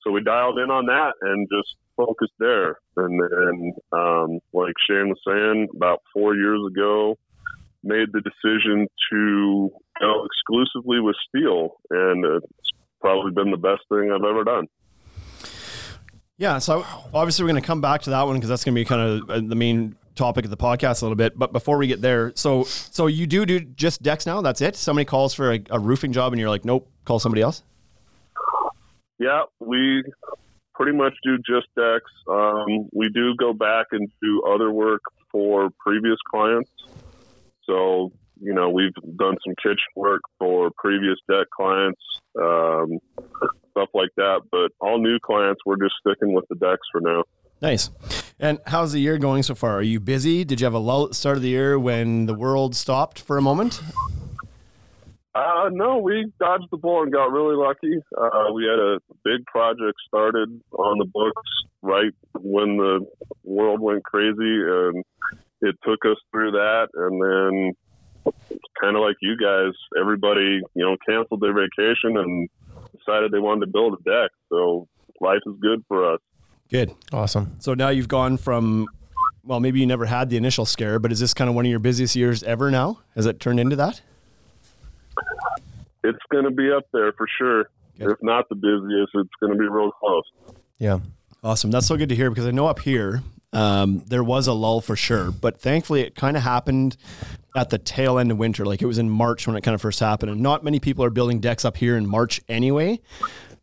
[0.05, 2.79] so we dialed in on that and just focused there.
[2.97, 7.17] And then, um, like Shane was saying, about four years ago,
[7.83, 14.11] made the decision to go exclusively with steel, and it's probably been the best thing
[14.11, 14.67] I've ever done.
[16.37, 18.81] Yeah, so obviously we're going to come back to that one because that's going to
[18.81, 21.39] be kind of uh, the main topic of the podcast a little bit.
[21.39, 24.41] But before we get there, so so you do do just decks now?
[24.41, 24.75] That's it?
[24.75, 27.63] Somebody calls for a, a roofing job and you're like, nope, call somebody else.
[29.19, 30.03] Yeah, we
[30.75, 32.11] pretty much do just decks.
[32.29, 36.71] Um, we do go back and do other work for previous clients.
[37.65, 42.01] So, you know, we've done some kitchen work for previous deck clients,
[42.41, 42.99] um,
[43.71, 44.41] stuff like that.
[44.51, 47.23] But all new clients, we're just sticking with the decks for now.
[47.63, 47.91] Nice.
[48.39, 49.77] And how's the year going so far?
[49.77, 50.45] Are you busy?
[50.45, 53.21] Did you have a lull at the start of the year when the world stopped
[53.21, 53.81] for a moment?
[55.35, 57.99] Uh, no, we dodged the bullet and got really lucky.
[58.17, 61.43] Uh, we had a big project started on the books
[61.83, 63.05] right when the
[63.43, 65.05] world went crazy, and
[65.61, 66.89] it took us through that.
[66.95, 68.33] And then,
[68.81, 72.49] kind of like you guys, everybody, you know, canceled their vacation and
[72.97, 74.31] decided they wanted to build a deck.
[74.51, 74.87] So
[75.21, 76.21] life is good for us.
[76.71, 76.95] Good.
[77.13, 77.57] Awesome.
[77.59, 78.89] So now you've gone from,
[79.43, 81.71] well, maybe you never had the initial scare, but is this kind of one of
[81.71, 83.01] your busiest years ever now?
[83.17, 84.01] Has it turned into that?
[86.05, 87.71] It's going to be up there for sure.
[87.99, 88.13] Good.
[88.13, 90.25] If not the busiest, it's going to be real close.
[90.79, 90.99] Yeah.
[91.43, 91.71] Awesome.
[91.71, 94.81] That's so good to hear because I know up here um, there was a lull
[94.81, 96.97] for sure, but thankfully it kind of happened
[97.57, 98.65] at the tail end of winter.
[98.65, 101.05] Like it was in March when it kind of first happened, and not many people
[101.05, 103.01] are building decks up here in March anyway.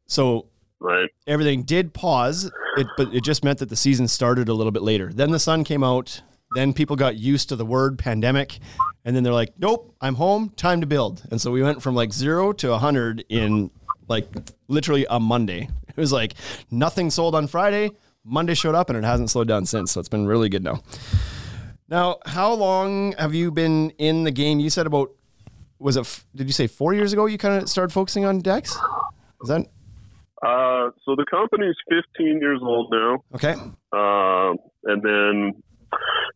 [0.07, 0.47] So
[0.79, 1.09] Right.
[1.27, 4.81] everything did pause, it, but it just meant that the season started a little bit
[4.81, 5.11] later.
[5.13, 6.21] Then the sun came out.
[6.55, 8.59] Then people got used to the word pandemic,
[9.05, 10.49] and then they're like, "Nope, I'm home.
[10.55, 13.71] Time to build." And so we went from like zero to hundred in
[14.07, 14.27] like
[14.67, 15.67] literally a Monday.
[15.91, 16.35] It was like
[16.71, 17.91] nothing sold on Friday.
[18.23, 19.91] Monday showed up, and it hasn't slowed down since.
[19.91, 20.79] So it's been really good now.
[21.89, 24.59] Now, how long have you been in the game?
[24.61, 25.11] You said about
[25.79, 26.01] was it?
[26.01, 28.71] f- Did you say four years ago you kind of started focusing on decks?
[29.41, 29.67] Is that
[30.41, 33.17] Uh, so the company's 15 years old now.
[33.35, 33.53] okay?
[33.91, 35.61] Um, and then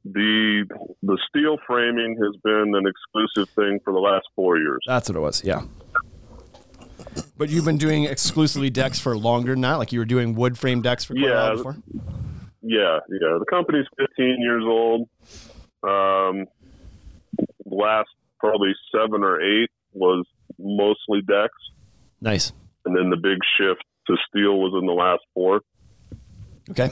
[0.03, 0.65] the
[1.03, 4.79] the steel framing has been an exclusive thing for the last four years.
[4.87, 5.43] That's what it was.
[5.43, 5.63] Yeah.
[7.37, 9.75] But you've been doing exclusively decks for longer than that.
[9.75, 11.77] Like you were doing wood frame decks for quite a while before.
[12.61, 13.37] Yeah, yeah.
[13.39, 15.07] The company's 15 years old.
[15.83, 16.45] Um,
[17.65, 20.25] last probably seven or eight was
[20.57, 21.53] mostly decks,
[22.21, 22.53] Nice.
[22.85, 25.61] and then the big shift to steel was in the last four.
[26.71, 26.91] Okay.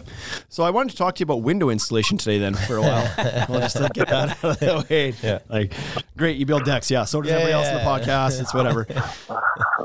[0.49, 3.11] So I wanted to talk to you about window installation today then for a while.
[3.49, 5.13] we'll just like, get that out of the way.
[5.23, 5.39] Yeah.
[5.49, 5.73] Like,
[6.15, 6.91] great, you build decks.
[6.91, 7.05] Yeah.
[7.05, 7.85] So does Yeah, everybody else in the yeah.
[7.87, 8.41] podcast.
[8.41, 8.87] It's whatever.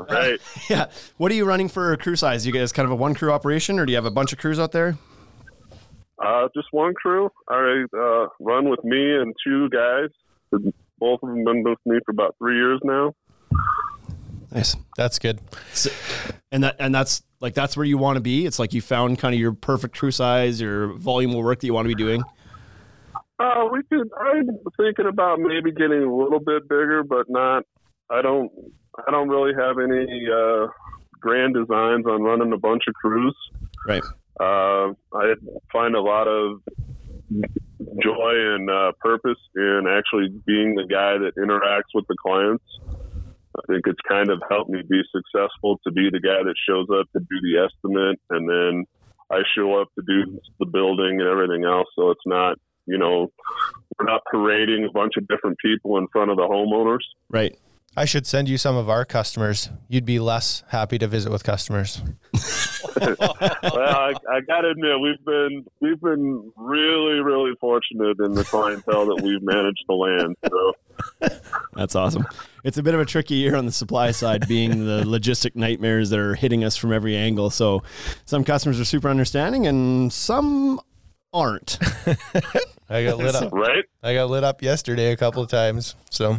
[0.09, 0.39] Right.
[0.69, 0.87] yeah.
[1.17, 2.47] What are you running for crew size?
[2.47, 4.39] You guys kind of a one crew operation or do you have a bunch of
[4.39, 4.97] crews out there?
[6.17, 7.29] Uh, just one crew.
[7.47, 10.09] I uh, run with me and two guys.
[10.97, 13.13] Both of them been with me for about three years now.
[14.51, 14.75] Nice.
[14.97, 15.39] That's good.
[16.51, 18.45] And that and that's like that's where you want to be.
[18.45, 21.67] It's like you found kind of your perfect crew size, your volume of work that
[21.67, 22.23] you want to be doing.
[23.39, 24.09] Uh, we could.
[24.19, 27.63] I'm thinking about maybe getting a little bit bigger, but not.
[28.09, 28.51] I don't.
[29.07, 30.67] I don't really have any uh,
[31.21, 33.35] grand designs on running a bunch of crews.
[33.87, 34.03] Right.
[34.39, 35.33] Uh, I
[35.71, 36.61] find a lot of
[38.01, 42.63] joy and uh, purpose in actually being the guy that interacts with the clients.
[43.59, 46.87] I think it's kind of helped me be successful to be the guy that shows
[46.89, 48.85] up to do the estimate, and then
[49.31, 51.87] I show up to do the building and everything else.
[51.95, 53.31] So it's not, you know,
[53.97, 57.03] we're not parading a bunch of different people in front of the homeowners.
[57.29, 57.57] Right.
[57.97, 59.69] I should send you some of our customers.
[59.87, 62.01] You'd be less happy to visit with customers.
[63.01, 63.17] well,
[63.61, 69.07] I, I got to admit, we've been we've been really, really fortunate in the clientele
[69.07, 70.35] that we've managed to land.
[70.47, 70.73] So
[71.73, 72.25] That's awesome.
[72.63, 76.09] It's a bit of a tricky year on the supply side, being the logistic nightmares
[76.09, 77.49] that are hitting us from every angle.
[77.49, 77.83] So,
[78.25, 80.79] some customers are super understanding, and some
[81.33, 81.77] aren't.
[82.89, 83.51] I got lit up.
[83.53, 83.85] right.
[84.01, 85.95] I got lit up yesterday a couple of times.
[86.09, 86.37] So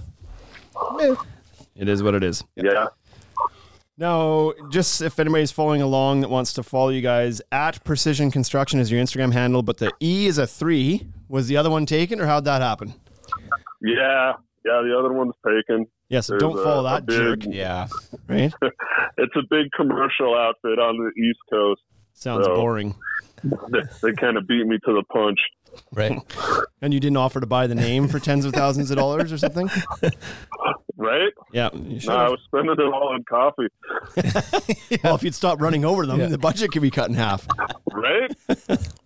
[1.76, 2.42] It is what it is.
[2.56, 2.86] Yeah.
[3.96, 8.80] Now, just if anybody's following along that wants to follow you guys, at Precision Construction
[8.80, 11.06] is your Instagram handle, but the E is a three.
[11.28, 12.94] Was the other one taken, or how'd that happen?
[13.82, 14.32] Yeah.
[14.64, 14.82] Yeah.
[14.82, 15.86] The other one's taken.
[16.10, 17.86] Yes, There's don't a- follow a that big- jerk, Yeah.
[18.28, 18.52] right?
[19.18, 21.80] It's a big commercial outfit on the East Coast.
[22.14, 22.94] Sounds So- boring.
[23.42, 25.38] They, they kind of beat me to the punch.
[25.94, 26.20] right.
[26.82, 29.38] And you didn't offer to buy the name for tens of thousands of dollars or
[29.38, 29.70] something?
[30.96, 31.32] Right?
[31.50, 33.68] Yeah, you should No, I was spending it all on coffee.
[35.02, 37.46] Well, if you'd stop running over them, the budget could be cut in half.
[37.90, 38.30] Right?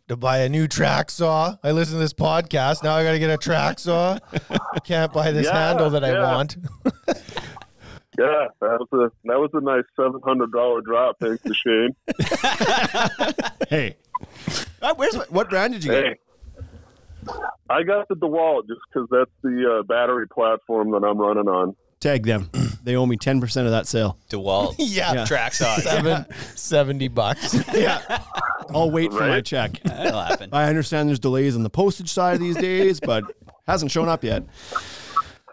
[0.09, 1.57] To buy a new track saw.
[1.65, 2.83] I listen to this podcast.
[2.83, 4.19] Now I got to get a track saw.
[4.51, 6.57] I can't buy this Yeah, handle that I want.
[8.17, 8.47] Yeah.
[8.61, 11.17] That was a that was a nice seven hundred dollar drop.
[11.21, 11.97] Thanks to Shane.
[13.69, 13.97] Hey,
[14.81, 16.21] Uh, where's my, what brand did you get?
[17.69, 21.75] I got the DeWalt just because that's the uh, battery platform that I'm running on.
[21.99, 22.51] Tag them.
[22.85, 24.19] They owe me ten percent of that sale.
[24.31, 24.75] DeWalt.
[24.79, 25.13] Yeah.
[25.15, 25.25] Yeah.
[25.25, 25.77] Track saw.
[25.79, 27.57] Seven, 70 bucks.
[27.75, 28.23] Yeah,
[28.73, 29.81] I'll wait for my check.
[29.83, 30.51] That'll happen.
[30.53, 33.25] I understand there's delays on the postage side these days, but
[33.67, 34.45] hasn't shown up yet.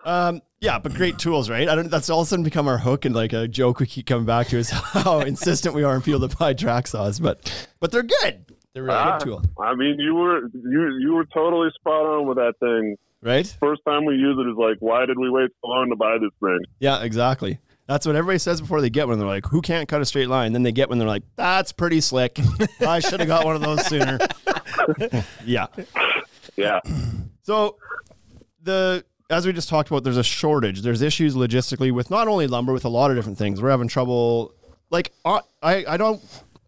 [0.03, 1.67] Um, yeah, but great tools, right?
[1.67, 1.89] I don't.
[1.89, 4.25] That's all of a sudden become our hook and like a joke we keep coming
[4.25, 7.91] back to is how insistent we are on people to buy track saws, but but
[7.91, 8.45] they're good.
[8.73, 12.27] They're really Ah, good tool, I mean, you were you you were totally spot on
[12.27, 12.97] with that thing.
[13.21, 13.45] Right?
[13.59, 16.17] First time we use it is like, why did we wait so long to buy
[16.19, 16.59] this thing?
[16.79, 17.59] Yeah, exactly.
[17.87, 19.19] That's what everybody says before they get one.
[19.19, 20.97] They're like, "Who can't cut a straight line?" Then they get one.
[20.97, 22.39] They're like, "That's pretty slick.
[22.79, 24.17] I should have got one of those sooner."
[25.45, 25.65] yeah.
[26.55, 26.79] Yeah,
[27.43, 27.77] So
[28.63, 30.81] the as we just talked about, there's a shortage.
[30.81, 33.61] There's issues logistically with not only lumber, with a lot of different things.
[33.61, 34.53] We're having trouble.
[34.89, 36.21] Like I, I don't,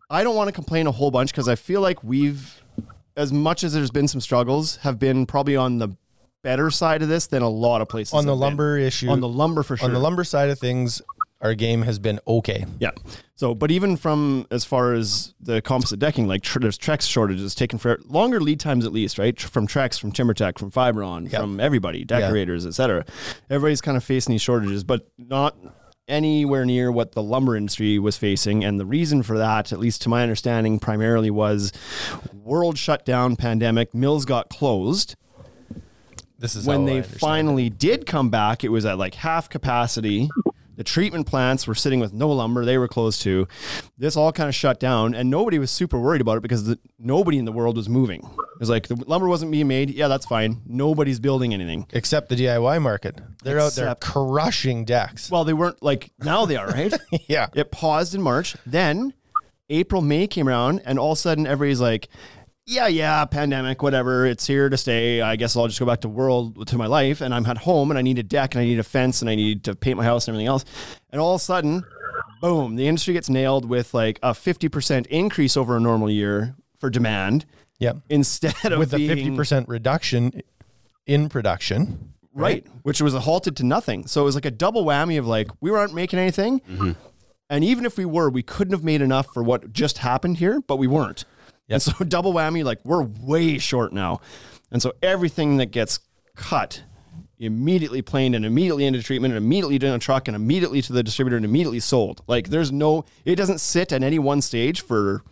[0.09, 2.63] I don't want to complain a whole bunch because I feel like we've,
[3.17, 5.89] as much as there's been some struggles, have been probably on the
[6.43, 8.13] better side of this than a lot of places.
[8.13, 8.47] on the have been.
[8.47, 9.09] lumber issue.
[9.09, 9.87] on the lumber for sure.
[9.87, 11.01] on the lumber side of things,
[11.41, 12.65] our game has been okay.
[12.79, 12.91] Yeah.
[13.35, 17.53] So, but even from as far as the composite decking, like tr- there's Trex shortages
[17.55, 19.35] taken for longer lead times at least, right?
[19.35, 21.39] Tr- From Trex, from TimberTech, from Fiberon, Yeah.
[21.41, 23.03] from everybody, Deckorators, etc.
[23.49, 25.57] Everybody's kind of facing these shortages, but not
[26.07, 28.63] anywhere near what the lumber industry was facing.
[28.63, 31.71] And the reason for that, at least to my understanding, primarily was
[32.33, 35.15] world shutdown, pandemic, mills got closed
[36.43, 40.29] This is when they understand finally did come back, it was at like half capacity.
[40.75, 43.47] The treatment plants were sitting with no lumber; they were closed too.
[43.97, 46.77] This all kind of shut down, and nobody was super worried about it because the,
[46.99, 48.19] nobody in the world was moving.
[48.19, 49.91] It was like the lumber wasn't being made.
[49.91, 50.61] Yeah, that's fine.
[50.65, 51.87] Nobody's building anything.
[51.93, 53.21] Except the DIY market.
[53.41, 55.31] They're out there Except- crushing decks.
[55.31, 56.93] Well, they weren't like now they are, right?
[57.29, 57.47] yeah.
[57.55, 58.57] It paused in March.
[58.65, 59.13] Then
[59.69, 62.09] April, May came around, and all of a sudden everybody's like,
[62.65, 64.25] yeah, yeah, pandemic, whatever.
[64.25, 65.21] It's here to stay.
[65.21, 67.21] I guess I'll just go back to world to my life.
[67.21, 69.29] And I'm at home and I need a deck and I need a fence and
[69.29, 70.63] I need to paint my house and everything else.
[71.11, 71.83] And all of a sudden,
[72.41, 76.89] boom, the industry gets nailed with like a 50% increase over a normal year for
[76.89, 77.45] demand
[77.79, 77.97] Yep.
[78.09, 80.41] instead of With a being- 50% reduction
[81.05, 82.13] in production.
[82.33, 84.07] right, which was a halted to nothing.
[84.07, 86.91] So it was like a double whammy of like we weren't making anything, mm-hmm.
[87.49, 90.61] and even if we were, we couldn't have made enough for what just happened here,
[90.61, 91.25] but we weren't.
[91.69, 94.21] And so double whammy, like we're way short now,
[94.71, 95.99] and so everything that gets
[96.35, 96.83] cut
[97.39, 101.03] immediately planed and immediately into treatment and immediately to a truck and immediately to the
[101.03, 102.21] distributor and immediately sold.
[102.27, 105.23] Like there's no, it doesn't sit at any one stage for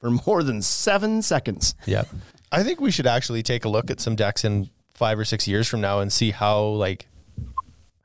[0.00, 1.74] for more than seven seconds.
[1.84, 2.04] Yeah.
[2.52, 5.46] I think we should actually take a look at some decks in five or six
[5.46, 7.08] years from now and see how like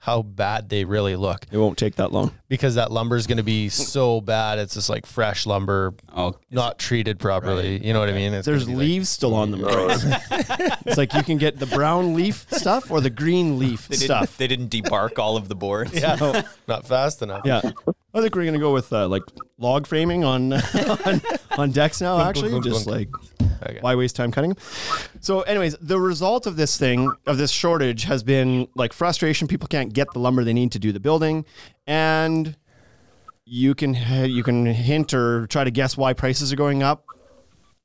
[0.04, 1.46] how bad they really look.
[1.50, 2.32] It won't take that long.
[2.50, 4.60] Because that lumber is going to be so bad.
[4.60, 7.82] It's just like fresh lumber, Oh, not treated properly.
[7.86, 8.34] You know what I mean?
[8.34, 9.62] It's There's gonna like- leaves still on them.
[9.64, 9.88] Oh.
[10.86, 14.06] it's like you can get the brown leaf stuff or the green leaf They didn't,
[14.08, 14.38] stuff.
[14.38, 15.94] they didn't debark all of the boards.
[15.94, 17.44] yeah, not fast enough.
[17.46, 17.62] Yeah,
[18.14, 19.24] I think we're gonna go with uh, like
[19.58, 20.54] log framing on
[21.06, 21.22] on,
[21.58, 22.20] on decks now.
[22.22, 23.10] Actually, just like
[23.66, 23.80] Okay.
[23.82, 24.64] why waste time cutting them?
[25.22, 29.48] So, anyways, the result of this thing of this shortage has been like frustration.
[29.48, 31.46] People can't get the lumber they need to do the building,
[31.88, 32.56] and
[33.46, 33.94] you can
[34.30, 37.06] you can hint or try to guess why prices are going up.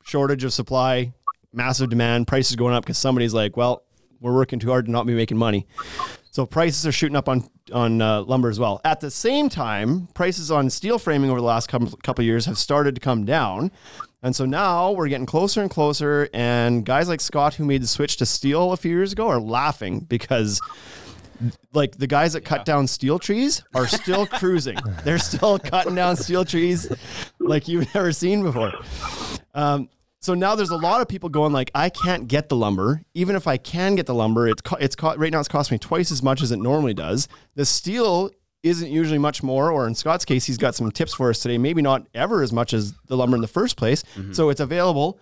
[0.04, 1.12] Shortage of supply,
[1.52, 3.84] massive demand, prices going up because somebody's like, well,
[4.20, 5.66] we're working too hard to not be making money.
[6.30, 8.80] So prices are shooting up on on uh, lumber as well.
[8.84, 12.46] At the same time, prices on steel framing over the last couple couple of years
[12.46, 13.70] have started to come down,
[14.22, 16.28] and so now we're getting closer and closer.
[16.32, 19.40] And guys like Scott, who made the switch to steel a few years ago, are
[19.40, 20.60] laughing because.
[21.72, 24.76] Like the guys that cut down steel trees are still cruising.
[25.04, 26.90] They're still cutting down steel trees
[27.38, 28.72] like you've never seen before.
[29.54, 29.88] Um,
[30.28, 33.00] so now there's a lot of people going like, I can't get the lumber.
[33.14, 35.76] Even if I can get the lumber, it's co- it's co- right now it's costing
[35.76, 37.28] me twice as much as it normally does.
[37.54, 38.30] The steel
[38.62, 41.56] isn't usually much more, or in Scott's case, he's got some tips for us today.
[41.56, 44.02] Maybe not ever as much as the lumber in the first place.
[44.16, 44.34] Mm-hmm.
[44.34, 45.18] So it's available,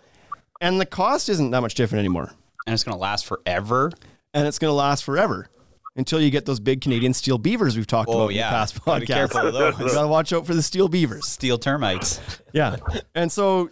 [0.60, 2.32] and the cost isn't that much different anymore.
[2.66, 3.92] and it's going to last forever.
[4.34, 5.48] And it's going to last forever
[5.96, 8.48] until you get those big Canadian steel beavers we've talked Oh, about yeah.
[8.48, 9.14] in the past Gotta be podcast.
[9.14, 9.78] careful of those.
[9.80, 11.26] You gotta watch out for the steel beavers.
[11.26, 12.20] Steel termites.
[12.52, 12.76] Yeah.
[13.14, 13.70] And so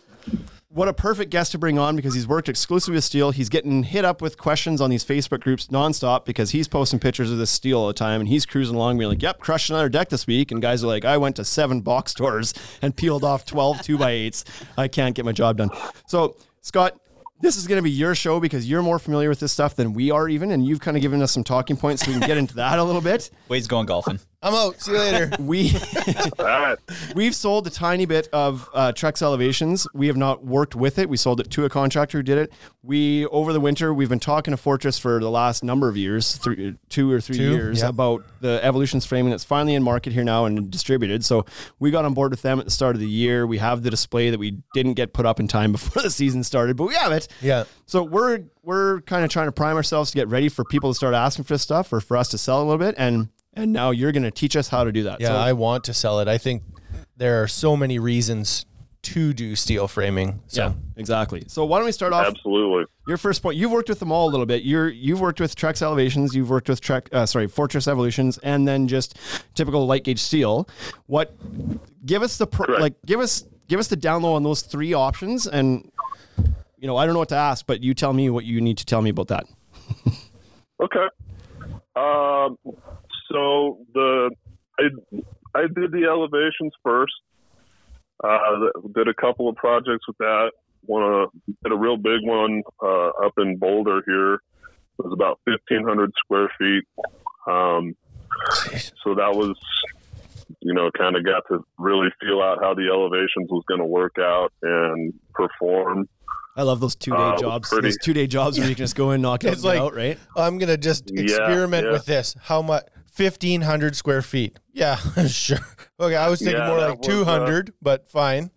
[0.75, 3.31] what a perfect guest to bring on because he's worked exclusively with steel.
[3.31, 7.31] He's getting hit up with questions on these Facebook groups nonstop because he's posting pictures
[7.31, 9.89] of this steel all the time and he's cruising along being like, yep, crushed another
[9.89, 10.51] deck this week.
[10.51, 13.97] And guys are like, I went to seven box stores and peeled off 12 two
[13.97, 14.45] by eights.
[14.77, 15.71] I can't get my job done.
[16.09, 16.99] So Scott,
[17.41, 19.93] this is going to be your show because you're more familiar with this stuff than
[19.93, 20.51] we are even.
[20.51, 22.81] And you've kind of given us some talking points so we can get into that
[22.81, 23.31] a little bit.
[23.49, 24.19] Wade's going golfing.
[24.45, 24.79] I'm out.
[24.81, 25.31] See you later.
[25.41, 25.73] We
[26.39, 26.79] All right.
[27.15, 29.87] We've sold a tiny bit of uh, Trex Elevations.
[29.95, 31.09] We have not worked with it.
[31.09, 32.53] We sold it to a contractor who did it.
[32.83, 36.37] We over the winter we've been talking to Fortress for the last number of years,
[36.37, 37.89] three, two or three Two, years, yeah.
[37.89, 41.25] about the Evolutions framing that's finally in market here now and distributed.
[41.25, 41.47] So
[41.79, 43.47] we got on board with them at the start of the year.
[43.47, 46.45] We have the display that we didn't get put up in time before the season
[46.45, 47.29] started, but we have it.
[47.41, 47.65] Yeah.
[47.87, 50.95] So we're we're kind of trying to prime ourselves to get ready for people to
[50.95, 53.29] start asking for this stuff or for us to sell a little bit and.
[53.57, 55.21] And now you're going to teach us how to do that.
[55.21, 56.29] Yeah, So- I want to sell it.
[56.29, 56.63] I think
[57.17, 58.67] there are so many reasons
[59.03, 60.41] to do steel framing.
[60.47, 61.45] So yeah, exactly.
[61.47, 62.27] So why don't we start off?
[62.27, 62.85] Absolutely.
[63.07, 63.57] Your first point.
[63.59, 64.63] You've worked with them all a little bit.
[64.63, 66.35] You're you've worked with Trex Elevations.
[66.35, 67.11] You've worked with Trek.
[67.13, 69.19] Uh, sorry, Fortress Evolutions, and then just
[69.55, 70.67] typical light gauge steel.
[71.05, 71.35] What?
[72.07, 72.95] Give us the pr- like.
[73.05, 75.93] Give us give us the down low on those three options, and
[76.79, 78.79] you know I don't know what to ask, but you tell me what you need
[78.79, 79.45] to tell me about that.
[80.83, 81.07] Okay.
[81.95, 82.59] Um,
[83.35, 84.31] so the
[84.79, 84.85] I
[85.55, 87.13] I did the elevations first.
[88.23, 90.53] Uh, did a couple of projects with that.
[90.87, 91.27] One uh,
[91.63, 94.35] did a real big one uh, up in Boulder here.
[94.35, 96.85] It was about fifteen hundred square feet.
[97.47, 97.95] Um,
[99.03, 99.57] so that was,
[100.61, 103.87] you know, kind of got to really feel out how the elevations was going to
[103.87, 106.09] work out and perform.
[106.57, 107.69] I love those two day Uh, jobs.
[107.69, 109.65] pretty- Those two day jobs where you can just go in, knock it out, It's
[109.65, 110.19] and like- out, right?
[110.37, 111.93] I'm gonna just Yeah, experiment yeah.
[111.93, 112.37] with this.
[112.41, 112.85] How much?
[113.15, 114.59] Fifteen hundred square feet.
[114.73, 114.97] Yeah,
[115.29, 115.59] sure.
[116.01, 118.51] Okay, I was thinking Yeah, more like was, uh, two hundred, but fine.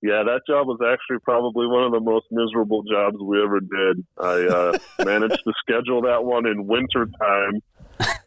[0.00, 4.02] Yeah, that job was actually probably one of the most miserable jobs we ever did.
[4.18, 7.60] I uh, managed to schedule that one in winter time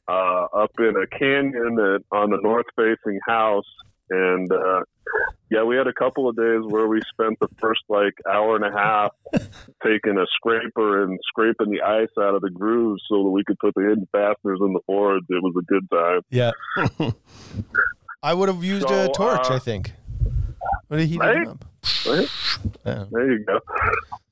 [0.08, 3.66] uh, up in a canyon that, on the north facing house
[4.10, 4.82] and uh,
[5.50, 8.66] yeah, we had a couple of days where we spent the first like hour and
[8.66, 9.12] a half
[9.84, 13.58] taking a scraper and scraping the ice out of the grooves so that we could
[13.60, 15.26] put the hidden fasteners in the boards.
[15.30, 16.22] It was a good time.
[16.30, 16.52] Yeah.
[18.24, 19.94] I would have used a torch, uh, I think.
[20.88, 21.46] What did he right?
[21.46, 21.60] do?
[22.06, 22.30] Right?
[22.86, 23.06] Yeah.
[23.12, 23.60] There you go.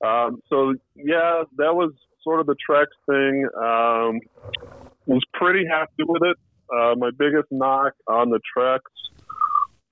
[0.05, 3.47] Um, so yeah, that was sort of the Trex thing.
[3.55, 4.19] Um,
[5.05, 6.37] was pretty happy with it.
[6.73, 8.79] Uh, my biggest knock on the Trex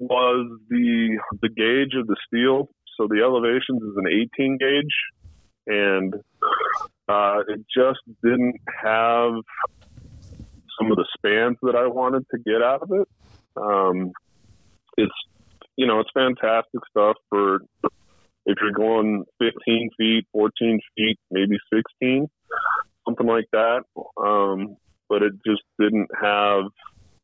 [0.09, 2.69] was the the gauge of the steel.
[2.97, 4.95] So the elevations is an 18 gauge,
[5.67, 6.13] and
[7.07, 9.33] uh, it just didn't have
[10.77, 13.07] some of the spans that I wanted to get out of it.
[13.55, 14.11] Um,
[14.97, 15.13] it's
[15.75, 17.61] you know it's fantastic stuff for
[18.45, 22.27] if you're going 15 feet, 14 feet, maybe 16,
[23.05, 23.83] something like that.
[24.17, 24.75] Um,
[25.09, 26.65] but it just didn't have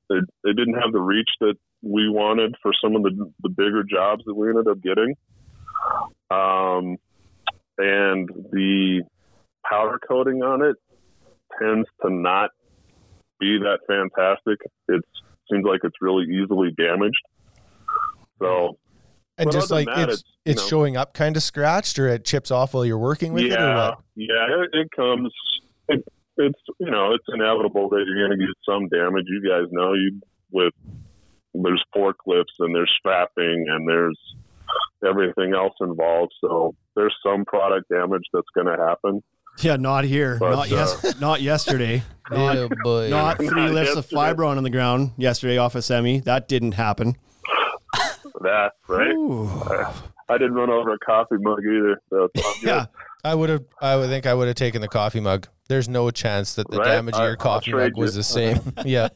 [0.09, 3.83] it, it didn't have the reach that we wanted for some of the the bigger
[3.83, 5.15] jobs that we ended up getting.
[6.31, 6.97] Um,
[7.77, 9.03] and the
[9.69, 10.75] powder coating on it
[11.59, 12.51] tends to not
[13.39, 14.59] be that fantastic.
[14.89, 15.01] It
[15.51, 17.21] seems like it's really easily damaged.
[18.39, 18.77] So
[19.37, 22.25] And just like that, it's it's, it's know- showing up kind of scratched or it
[22.25, 23.99] chips off while you're working with it or yeah, what?
[24.15, 25.31] yeah, it, it comes.
[25.87, 26.05] It,
[26.37, 29.25] it's you know it's inevitable that you're going to get some damage.
[29.27, 30.19] You guys know you
[30.51, 30.73] with
[31.53, 34.17] there's forklifts and there's strapping and there's
[35.07, 36.31] everything else involved.
[36.41, 39.21] So there's some product damage that's going to happen.
[39.61, 40.37] Yeah, not here.
[40.39, 41.03] But, not yes.
[41.03, 42.03] Uh, not yesterday.
[42.31, 43.09] Not, Oh boy.
[43.09, 44.21] not three Not lifts of yesterday.
[44.43, 46.19] Fiberon on the ground yesterday off a semi.
[46.19, 47.15] That didn't happen.
[48.41, 49.11] That right.
[49.11, 49.49] Ooh.
[50.29, 51.99] I didn't run over a coffee mug either.
[52.11, 52.67] So it's all good.
[52.67, 52.85] Yeah.
[53.23, 55.47] I would have I would think I would have taken the coffee mug.
[55.67, 56.85] There's no chance that the Right?
[56.85, 58.19] damage of your coffee mug was you.
[58.19, 58.59] the same.
[58.85, 59.09] yeah.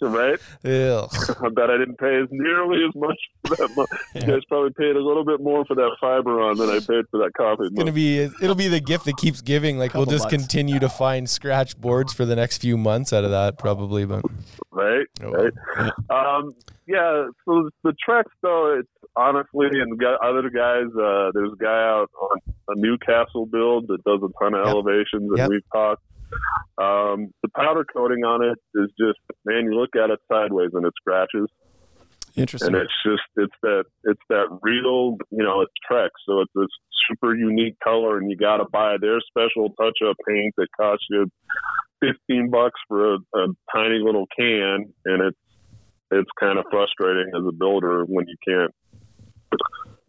[0.00, 0.38] Right.
[0.64, 1.08] Ugh.
[1.42, 3.86] I bet I didn't pay as nearly as much for that mug.
[4.14, 7.18] You guys probably paid a little bit more for that Fiberon than I paid for
[7.18, 9.78] that coffee It's gonna be it'll be the gift that keeps giving.
[9.78, 10.34] Like we'll just bucks.
[10.34, 14.04] continue to find scratch boards for the next few months out of that probably.
[14.04, 14.22] But
[14.70, 15.06] right?
[15.22, 15.52] Oh, Right.
[16.10, 16.54] Um,
[16.86, 17.26] yeah.
[17.44, 22.10] So the Trex, though, it's honestly, and the other guys, uh, there's a guy out
[22.20, 24.74] on a Newcastle build that does a ton of Yep.
[24.74, 25.48] elevations, and Yep.
[25.50, 26.02] we've talked.
[26.78, 30.86] Um, the powder coating on it is just, man, you look at it sideways and
[30.86, 31.48] it scratches,
[32.36, 32.74] Interesting.
[32.74, 36.66] and it's just, it's that, it's that real, you know, it's Trex, so it's a
[37.08, 41.30] super unique color, and you got to buy their special touch-up paint that costs you
[42.00, 45.38] fifteen bucks for a, a tiny little can, and it's
[46.10, 48.72] it's kind of frustrating as a builder when you can't.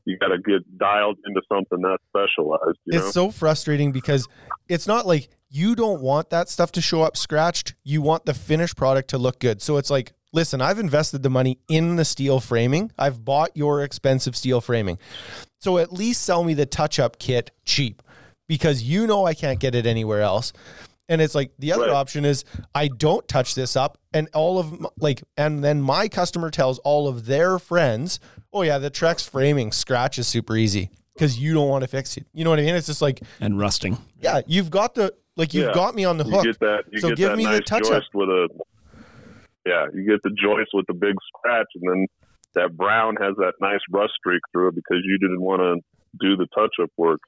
[0.05, 2.77] You got to get dialed into something that specialized.
[2.85, 4.27] You it's know, so frustrating because
[4.67, 7.75] it's not like you don't want that stuff to show up scratched.
[7.83, 9.61] You want the finished product to look good.
[9.61, 12.91] So it's like, listen, I've invested the money in the steel framing.
[12.97, 14.99] I've bought your expensive steel framing.
[15.59, 18.01] So at least sell me the touch up kit cheap
[18.47, 20.53] because you know I can't get it anywhere else.
[21.07, 21.93] And it's like the other Right.
[21.93, 26.07] option is I don't touch this up and all of m- like and then my
[26.07, 28.19] customer tells all of their friends,
[28.53, 32.15] "Oh yeah, the Trex framing scratch is super easy." Cuz you don't want to fix
[32.15, 32.27] it.
[32.31, 32.75] You know what I mean?
[32.75, 33.97] It's just like, and rusting.
[34.21, 35.73] yeah, you've got the like you've Yeah.
[35.73, 36.43] got me on the you hook.
[36.43, 36.83] get that.
[36.91, 38.03] You So get give that me the nice touch-up.
[38.13, 38.49] with a.
[39.65, 42.07] Yeah, you get the joist with the big scratch, and then
[42.55, 45.75] that brown has that nice rust streak through it because you didn't want to
[46.19, 47.19] do the touch-up work.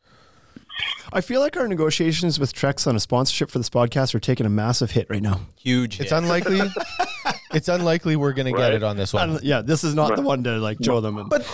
[1.14, 4.46] I feel like our negotiations with Trex on a sponsorship for this podcast are taking
[4.46, 5.42] a massive hit right now.
[5.58, 6.00] Huge.
[6.00, 6.18] It's hit.
[6.18, 6.62] unlikely.
[7.54, 9.32] it's unlikely we're gonna get it on this one.
[9.32, 11.18] And, yeah, this is not the one to like show them.
[11.18, 11.28] In.
[11.28, 11.46] But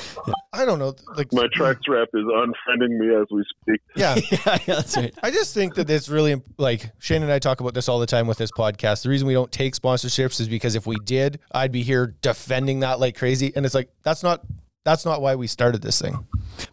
[0.54, 0.96] I don't know.
[1.16, 3.82] Like My Trex rep is unfriending me as we speak.
[3.96, 5.14] yeah, yeah, yeah, that's right.
[5.24, 8.06] I just think that it's really like Shane and I talk about this all the
[8.06, 9.04] time with this podcast.
[9.04, 12.82] The reason we don't take sponsorships is because if we did, I'd be here defending
[12.82, 13.54] that like crazy.
[13.56, 14.44] And it's like that's not
[14.84, 16.26] that's not why we started this thing.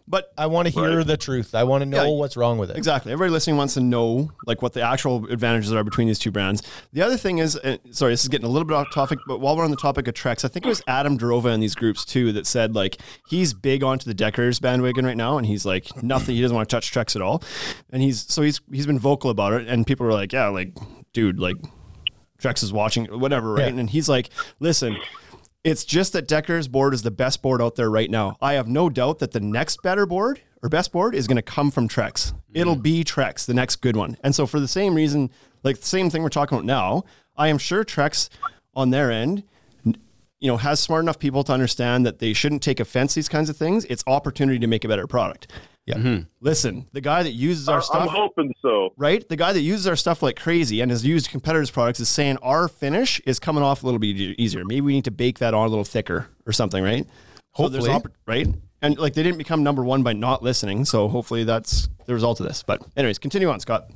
[0.07, 1.07] But I want to hear Right.
[1.07, 1.55] the truth.
[1.55, 2.77] I want to know Yeah, what's wrong with it.
[2.77, 3.11] Exactly.
[3.11, 6.63] Everybody listening wants to know like what the actual advantages are between these two brands.
[6.93, 7.59] The other thing is,
[7.91, 10.07] sorry, this is getting a little bit off topic, but while we're on the topic
[10.07, 12.97] of Trex, I think it was Adam Drova in these groups too that said like
[13.27, 16.35] he's big onto the Deckers bandwagon right now, and he's like nothing.
[16.35, 17.43] He doesn't want to touch Trex at all,
[17.91, 20.73] and he's so he's he's been vocal about it, and people are like, yeah, like
[21.13, 21.55] dude, like
[22.41, 23.73] Trex is watching, whatever, right?
[23.73, 23.79] Yeah.
[23.79, 24.97] And he's like, listen.
[25.65, 28.37] It's just that Decker's board is the best board out there right now.
[28.39, 31.41] I have no doubt that the next better board or best board is going to
[31.41, 32.35] come from Trex.
[32.53, 34.15] It'll be Trex, the next good one.
[34.23, 35.31] And so for the same reason,
[35.63, 38.29] like the same thing we're talking about now, I am sure Trex
[38.75, 39.41] on their end,
[39.83, 43.49] you know, has smart enough people to understand that they shouldn't take offense these kinds
[43.49, 43.85] of things.
[43.85, 45.51] It's opportunity to make a better product.
[45.85, 46.21] Yeah.
[46.41, 48.01] Listen, the guy that uses I, stuff.
[48.01, 48.89] I'm hoping so.
[48.97, 49.27] right?
[49.27, 52.37] The guy that uses our stuff like crazy and has used competitors' products is saying
[52.41, 54.63] our finish is coming off a little bit easier.
[54.65, 57.05] Maybe we need to bake that on a little thicker or something, right?
[57.55, 58.13] So there's Hopefully.
[58.25, 58.47] right?
[58.81, 60.85] And like they didn't become number one by not listening.
[60.85, 62.63] So hopefully that's the result of this.
[62.63, 63.89] But anyways, continue on, Scott.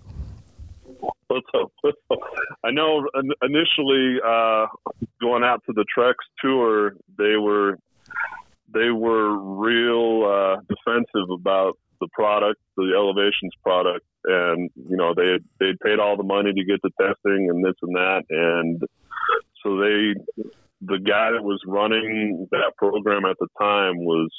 [1.30, 1.74] Let's hope.
[1.84, 2.20] Let's hope.
[2.64, 3.08] I know
[3.42, 4.68] initially uh,
[5.22, 7.78] going out to the Trex tour, they were
[8.74, 15.40] they were real uh, defensive about the product, the Elevations product, and you know they
[15.60, 18.82] they'd paid all the money to get the testing and this and that, and
[19.64, 20.14] so they
[20.82, 24.30] the guy that was running that program at the time was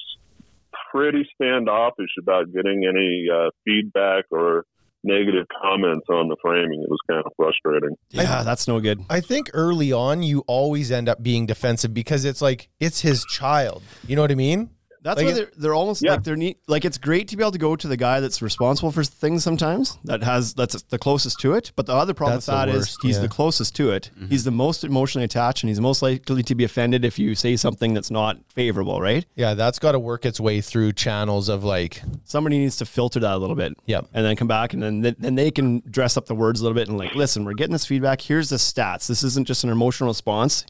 [0.90, 4.64] pretty standoffish about getting any uh, feedback or
[5.02, 6.82] negative comments on the framing.
[6.82, 7.96] It was kind of frustrating.
[8.10, 9.02] Yeah, that's no good.
[9.08, 13.24] I think early on you always end up being defensive because it's like it's his
[13.24, 13.82] child.
[14.06, 14.70] You know what I mean?
[15.02, 16.12] That's Like why they're, they're almost Yeah.
[16.12, 16.58] like they're neat.
[16.68, 19.42] Like it's great to be able to go to the guy that's responsible for things
[19.42, 21.72] sometimes that has that's the closest to it.
[21.74, 23.22] But the other problem That's with that the is worst, he's yeah.
[23.22, 24.10] the closest to it.
[24.14, 24.26] Mm-hmm.
[24.28, 27.56] He's the most emotionally attached, and he's most likely to be offended if you say
[27.56, 29.00] something that's not favorable.
[29.00, 29.24] Right?
[29.36, 33.20] Yeah, that's got to work its way through channels of like, Somebody needs to filter
[33.20, 33.72] that a little bit.
[33.86, 34.08] Yep.
[34.12, 36.74] And then come back, and then then they can dress up the words a little
[36.76, 38.20] bit and like, listen, we're getting this feedback.
[38.20, 39.06] Here's the stats.
[39.06, 40.66] This isn't just an emotional response.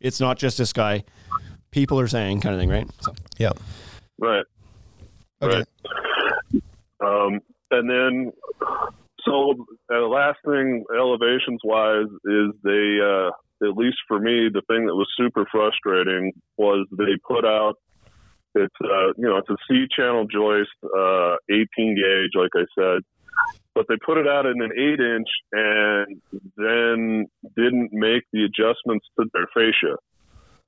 [0.00, 1.04] It's not just this guy.
[1.72, 2.88] People are saying kind of thing, right?
[3.00, 3.52] So, yeah.
[4.18, 4.44] Right.
[5.42, 5.56] Okay.
[5.56, 6.62] Right.
[7.00, 7.40] Um,
[7.72, 8.32] and then,
[9.24, 13.30] so uh, the last thing, elevations wise, is they, uh,
[13.66, 17.74] at least for me, the thing that was super frustrating was they put out.
[18.54, 21.66] It's uh, you know it's a C channel joist, uh, 18
[21.96, 23.00] gauge, like I said,
[23.74, 26.20] but they put it out in an eight inch and
[26.58, 29.96] then didn't make the adjustments to their fascia.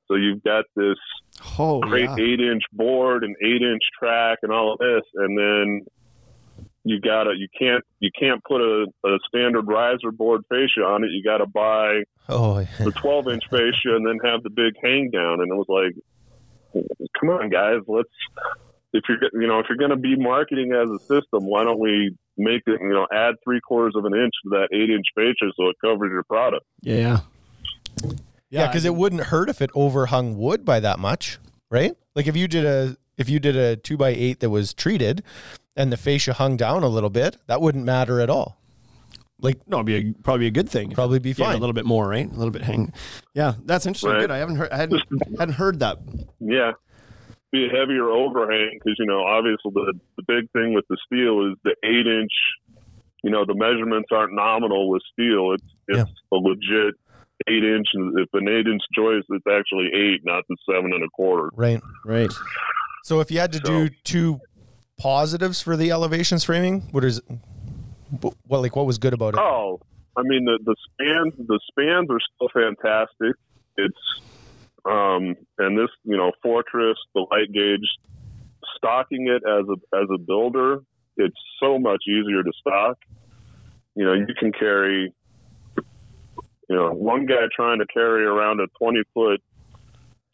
[0.09, 0.99] So you've got this
[1.59, 2.25] oh, great yeah.
[2.25, 5.87] eight inch board and eight inch track and all of this, and then
[6.85, 11.11] you gotta you can't you can't put a, a standard riser board fascia on it.
[11.11, 12.67] You got to buy Oh, yeah.
[12.81, 15.41] the twelve inch fascia and then have the big hang down.
[15.41, 16.85] And it was like,
[17.19, 18.09] come on, guys, let's
[18.93, 22.15] if you're you know if you're gonna be marketing as a system, why don't we
[22.37, 25.53] make it you know add three quarters of an inch to that eight inch fascia
[25.57, 26.65] so it covers your product.
[26.83, 27.21] Yeah,
[28.55, 28.61] yeah.
[28.61, 31.39] yeah, because it wouldn't hurt if it overhung wood by that much,
[31.71, 31.97] right?
[32.15, 35.25] Like if you did a if you did a two by eight that was treated,
[35.77, 38.59] and the fascia hung down a little bit, that wouldn't matter at all.
[39.41, 40.93] Like no, it'd be a, probably a good thing.
[40.93, 41.57] Probably be you get fine.
[41.57, 42.31] A little bit more, right?
[42.31, 42.93] A little bit hang.
[43.35, 44.13] Yeah, that's interesting.
[44.13, 44.21] Right.
[44.21, 44.31] Good.
[44.31, 44.71] I haven't heard.
[44.71, 45.03] I hadn't
[45.37, 45.99] hadn't heard that.
[46.39, 46.73] Yeah,
[47.51, 51.51] be a heavier overhang because you know obviously the the big thing with the steel
[51.51, 52.33] is the eight inch.
[53.25, 55.53] You know the measurements aren't nominal with steel.
[55.55, 56.95] It's it's a legit
[57.49, 57.87] eight inch.
[57.95, 61.51] If an eight inch joist, it's actually eight, not the seven and a quarter.
[61.55, 61.81] right.
[62.05, 62.33] Right.
[63.05, 64.41] So if you had to do two
[64.99, 67.21] positives for the elevations framing, what is
[68.47, 69.41] what like what was good about it?
[69.41, 69.81] Oh,
[70.17, 73.37] I mean the the spans the spans are still fantastic.
[73.77, 74.23] It's
[74.87, 77.87] um and this you know Fortress the light gauge
[78.77, 80.81] stocking it as a as a builder
[81.17, 82.99] it's so much easier to stock.
[83.95, 85.13] You know you can carry
[86.69, 89.43] you know one guy trying to carry around a twenty foot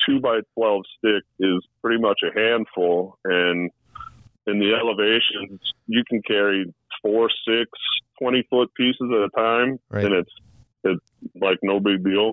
[0.06, 3.70] two by twelve stick is pretty much a handful and
[4.46, 6.72] in the elevations you can carry
[7.02, 7.70] four, six,
[8.20, 10.04] 20 foot pieces at a time, Right.
[10.04, 10.30] and it's
[10.84, 11.04] it's
[11.40, 12.32] like no big deal.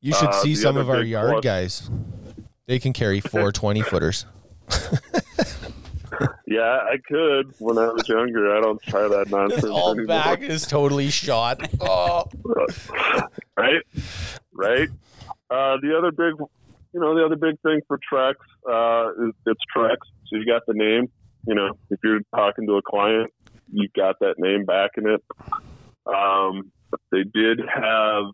[0.00, 1.90] You should uh, see some of our yard plus- guys.
[2.66, 4.26] They can carry four 20 footers.
[6.54, 8.56] Yeah, I could when I was younger.
[8.56, 10.06] I don't try that nonsense anymore.
[10.06, 11.68] Back is totally shot.
[11.80, 12.26] Oh,
[13.56, 13.82] right,
[14.52, 14.88] right.
[15.50, 16.34] Uh, the other big,
[16.92, 18.34] you know, the other big thing for Trex
[18.70, 19.96] uh, is it's Trex.
[20.28, 21.10] So you got the name.
[21.44, 23.32] You know, if you're talking to a client,
[23.72, 25.24] you've got that name backing it.
[26.06, 26.70] Um,
[27.10, 28.26] they did have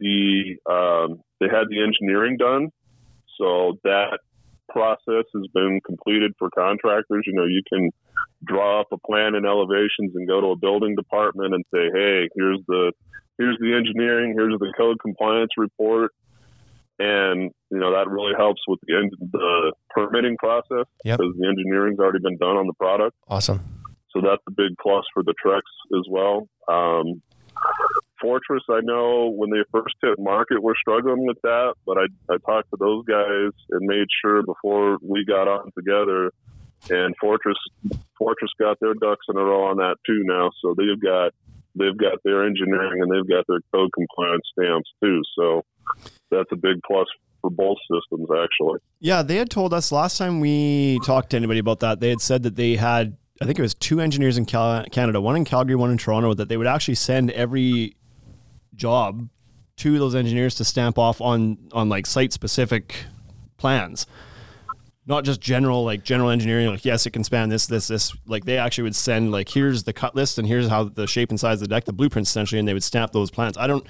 [0.00, 2.72] the um, they had the engineering done,
[3.38, 4.18] so that
[4.72, 7.24] process has been completed for contractors.
[7.26, 7.90] You know, you can
[8.44, 12.28] draw up a plan and elevations and go to a building department and say, "Hey,
[12.34, 12.92] here's the
[13.38, 16.12] here's the engineering, here's the code compliance report."
[16.98, 21.18] And you know that really helps with the en- the permitting process Yep.
[21.18, 23.16] because the engineering's already been done on the product.
[23.28, 23.60] awesome.
[24.10, 25.62] So that's a big plus for the Trex
[25.98, 26.46] as well.
[26.68, 27.22] Um,
[28.22, 32.36] Fortress, I know when they first hit market, we're struggling with that, but I, I
[32.46, 36.30] talked to those guys and made sure before we got on together.
[36.88, 37.58] And Fortress,
[38.16, 40.50] Fortress got their ducks in a row on that too now.
[40.62, 41.32] So they've got
[41.74, 45.20] they've got their engineering and they've got their code compliance stamps too.
[45.38, 45.62] So
[46.30, 47.06] that's a big plus
[47.40, 48.80] for both systems actually.
[49.00, 52.00] Yeah, they had told us last time we talked to anybody about that.
[52.00, 55.36] They had said that they had, I think it was two engineers in Canada, one
[55.36, 57.96] in Calgary, one in Toronto, that they would actually send every
[58.74, 59.28] job
[59.76, 63.04] to those engineers to stamp off on on like site specific
[63.56, 64.06] plans.
[65.04, 68.12] Not just general like general engineering, like yes, it can span this, this, this.
[68.26, 71.30] Like they actually would send like here's the cut list and here's how the shape
[71.30, 73.58] and size of the deck, the blueprints essentially, and they would stamp those plans.
[73.58, 73.84] I don't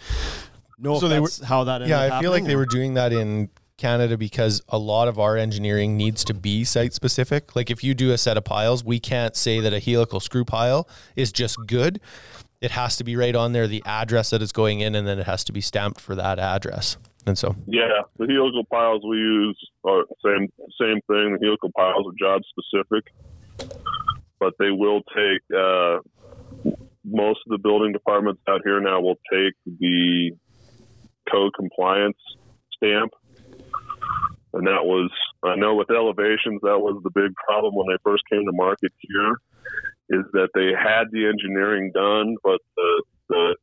[0.78, 1.86] know So if they that's how that.
[1.86, 5.18] Yeah, I feel like happening they were doing that in Canada because a lot of
[5.18, 7.56] our engineering needs to be site specific.
[7.56, 10.44] Like if you do a set of piles, we can't say that a helical screw
[10.44, 12.00] pile is just good.
[12.62, 15.18] It has to be right on there, the address that it's going in, and then
[15.18, 16.96] it has to be stamped for that address.
[17.26, 20.48] And so, Yeah, the helical piles we use are same
[20.80, 21.38] same thing.
[21.38, 23.12] The helical piles are job specific,
[24.38, 25.98] but they will take uh,
[27.04, 30.32] most of the building departments out here now will take the
[31.30, 32.18] code compliance
[32.76, 33.12] stamp,
[34.54, 35.10] and that was
[35.44, 38.92] I know with elevations that was the big problem when they first came to market
[39.00, 39.36] here,
[40.10, 43.56] is that they had the engineering done, but the the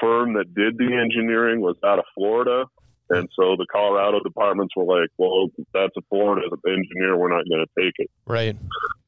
[0.00, 2.64] firm that did the engineering was out of Florida.
[3.10, 7.16] And so the Colorado departments were like, well, that's a Florida engineer.
[7.16, 8.10] We're not going to take it.
[8.26, 8.56] right.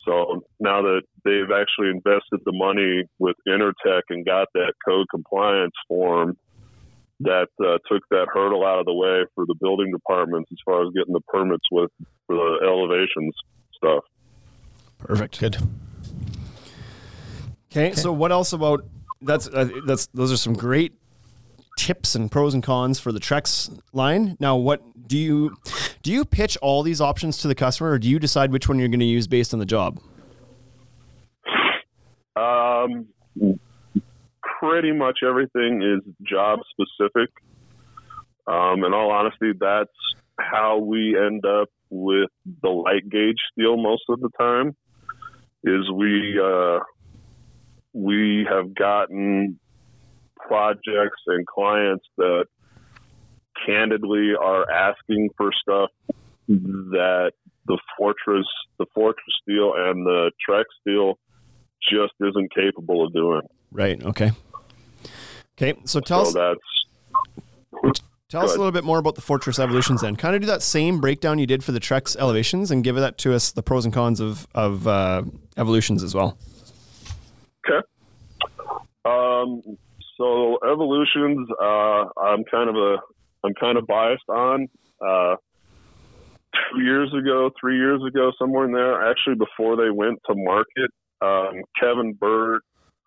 [0.05, 5.73] So now that they've actually invested the money with Intertek and got that code compliance
[5.87, 6.37] form,
[7.21, 10.85] that uh, took that hurdle out of the way for the building departments as far
[10.85, 11.91] as getting the permits with
[12.27, 13.35] for the elevations
[13.77, 14.03] stuff.
[14.99, 15.39] perfect.
[15.39, 15.59] Good.
[17.73, 18.85] Okay, so what else about
[19.23, 20.93] that's uh, that's those are some great
[21.79, 24.37] tips and pros and cons for the Trex line.
[24.39, 25.57] Now, what do you
[26.03, 28.79] do you pitch all these options to the customer or do you decide which one
[28.79, 29.99] you're going to use based on the job?
[32.37, 33.09] Um,
[34.61, 37.31] pretty much everything is job specific.
[38.47, 39.89] Um, in all honesty, that's
[40.39, 42.29] how we end up with
[42.63, 44.77] the light gauge steel most of the time.
[45.65, 46.81] Is we uh,
[47.93, 49.59] we have gotten
[50.37, 52.47] projects and clients that
[53.67, 55.91] candidly are asking for stuff
[56.49, 57.33] that
[57.67, 58.47] the Fortress,
[58.79, 61.19] the Fortress steel, and the Trex steel
[61.91, 63.43] just isn't capable of doing.
[63.71, 64.03] Right.
[64.03, 64.33] Okay.
[65.57, 65.79] Okay.
[65.85, 66.57] So tell so us
[67.85, 70.01] that's tell us a little bit more about the Fortress Evolutions.
[70.01, 72.97] Then, kind of do that same breakdown you did for the Trex Elevations, and give
[72.97, 75.23] that to us the pros and cons of of uh,
[75.57, 76.39] Evolutions as well.
[77.67, 77.87] Okay.
[79.05, 79.63] Um,
[80.17, 82.97] so evolutions, uh, I'm kind of a,
[83.45, 84.69] I'm kind of biased on.
[85.05, 85.37] Uh,
[86.53, 90.91] two years ago, three years ago, somewhere in there, actually before they went to market,
[91.21, 92.63] um, Kevin Burt,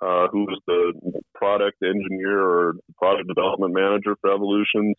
[0.06, 0.94] uh, who was the
[1.34, 4.96] product engineer or product development manager for Evolutions,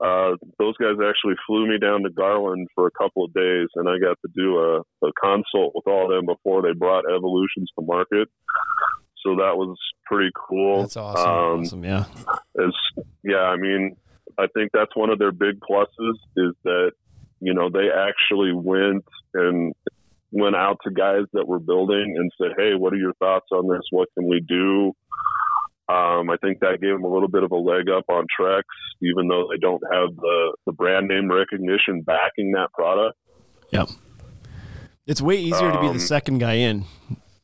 [0.00, 3.88] uh, those guys actually flew me down to Garland for a couple of days, and
[3.88, 7.70] I got to do a, a consult with all of them before they brought Evolutions
[7.78, 8.28] to market.
[9.24, 9.76] So that was
[10.06, 10.82] pretty cool.
[10.82, 11.30] That's awesome.
[11.30, 11.84] Um, Awesome.
[11.84, 12.04] Yeah.
[12.56, 12.74] is
[13.22, 13.96] yeah i mean
[14.38, 16.92] i think that's one of their big pluses is that
[17.40, 19.04] you know they actually went
[19.34, 19.74] and
[20.32, 23.68] went out to guys that were building and said hey what are your thoughts on
[23.68, 24.92] this what can we do
[25.88, 28.62] um, I think that gave them a little bit of a leg up on Trex,
[29.02, 33.16] even though they don't have the, the brand name recognition backing that product.
[33.72, 33.88] Yep.
[35.08, 36.84] It's way easier to be Um, the second guy in,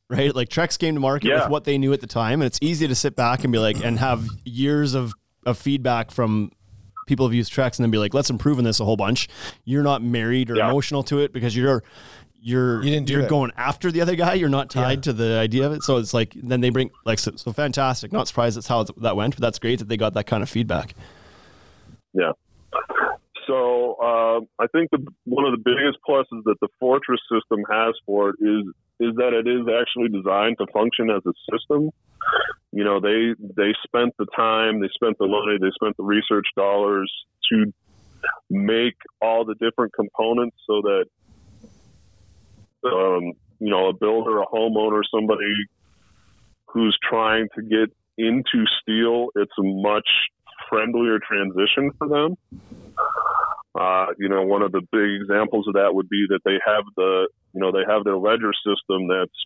[0.09, 0.32] right?
[0.32, 1.41] Like Trex came to market Yeah.
[1.43, 3.59] with what they knew at the time, and it's easy to sit back and be
[3.59, 5.12] like, and have years of,
[5.45, 6.53] of feedback from
[7.09, 9.28] people who've used Trex and then be like, let's improve on this a whole bunch.
[9.64, 10.68] You're not married or Yeah.
[10.68, 11.82] emotional to it because you're
[12.47, 13.28] you're You didn't do you're it.
[13.28, 14.34] going after the other guy.
[14.34, 15.82] You're not tied to the idea of it.
[15.82, 18.12] So it's like then they bring like so, so fantastic.
[18.12, 20.49] Not surprised that's how that went, but that's great that they got that kind of
[20.49, 20.94] feedback.
[22.12, 22.32] Yeah.
[23.49, 27.94] So uh, I think the, one of the biggest pluses that the Fortress system has
[28.07, 28.64] for it is
[28.99, 31.90] is that it is actually designed to function as a system.
[32.70, 36.47] You know, they they spent the time, they spent the money, they spent the research
[36.57, 37.12] dollars
[37.51, 37.72] to
[38.51, 41.07] make all the different components so that
[42.93, 45.55] um, you know a builder, a homeowner, somebody
[46.66, 50.09] who's trying to get into steel, it's a much
[50.68, 52.37] friendlier transition for them.
[53.78, 56.84] Uh, you know, one of the big examples of that would be that they have
[56.97, 59.45] the, you know, they have their ledger system that's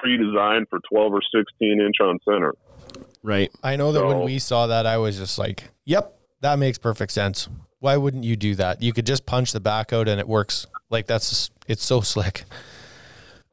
[0.00, 2.54] pre-designed for 12 or 16 inch on center.
[3.22, 3.50] Right.
[3.62, 7.12] I know that when we saw that, I was just like, "Yep, that makes perfect
[7.12, 7.48] sense."
[7.80, 8.82] Why wouldn't you do that?
[8.82, 10.66] You could just punch the back out and it works.
[10.90, 12.44] Like that's it's so slick.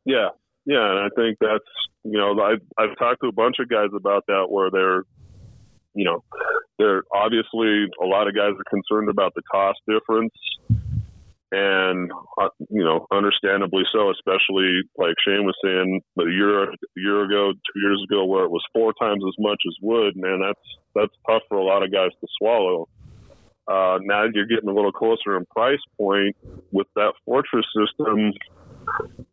[0.05, 0.29] Yeah,
[0.65, 1.65] yeah, and I think that's
[2.03, 5.03] you know I've I've talked to a bunch of guys about that where they're
[5.93, 6.23] you know
[6.77, 10.33] they're obviously a lot of guys are concerned about the cost difference,
[11.51, 12.11] and
[12.41, 14.11] uh, you know, understandably so.
[14.11, 18.51] Especially like Shane was saying a year a year ago, two years ago, where it
[18.51, 20.13] was four times as much as wood.
[20.15, 20.59] Man, that's
[20.93, 22.87] that's tough for a lot of guys to swallow.
[23.67, 26.35] Uh, now you're getting a little closer in price point
[26.71, 28.31] with that fortress system.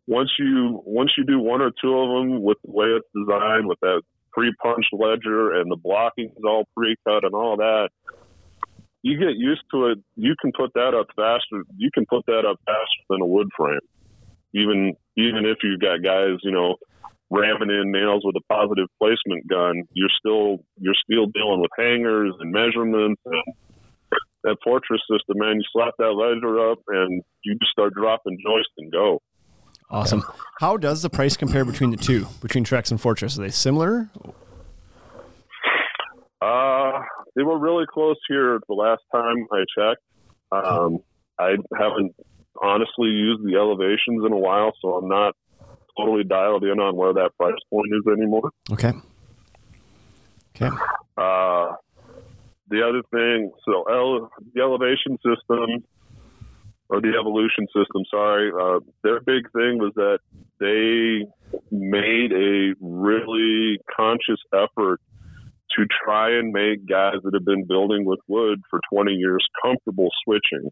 [0.07, 3.67] Once you once you do one or two of them with the way it's designed,
[3.67, 7.89] with that pre-punched ledger and the blocking is all pre-cut and all that,
[9.03, 9.99] you get used to it.
[10.15, 11.63] You can put that up faster.
[11.77, 13.79] You can put that up faster than a wood frame,
[14.53, 16.77] even even if you've got guys, you know,
[17.29, 19.83] ramming in nails with a positive placement gun.
[19.93, 23.43] You're still you're still dealing with hangers and measurements and
[24.43, 28.69] that fortress system, man, you slap that ledger up and you just start dropping joist
[28.77, 29.21] and go.
[29.89, 30.23] Awesome.
[30.59, 33.37] How does the price compare between the two, between Trex and Fortress?
[33.37, 34.09] Are they similar?
[36.41, 36.99] Uh,
[37.35, 40.01] they were really close here the last time I checked.
[40.51, 40.99] Um,
[41.39, 42.15] I haven't
[42.61, 45.35] honestly used the elevations in a while, so I'm not
[45.97, 48.49] totally dialed in on where that price point is anymore.
[48.71, 48.93] Okay.
[50.55, 50.75] Okay.
[51.17, 51.73] Uh,
[52.73, 55.85] the other thing, so ele- the elevation system
[56.89, 60.19] or the evolution system, sorry, uh, their big thing was that
[60.59, 61.25] they
[61.69, 64.99] made a really conscious effort
[65.77, 70.09] to try and make guys that have been building with wood for 20 years comfortable
[70.23, 70.69] switching.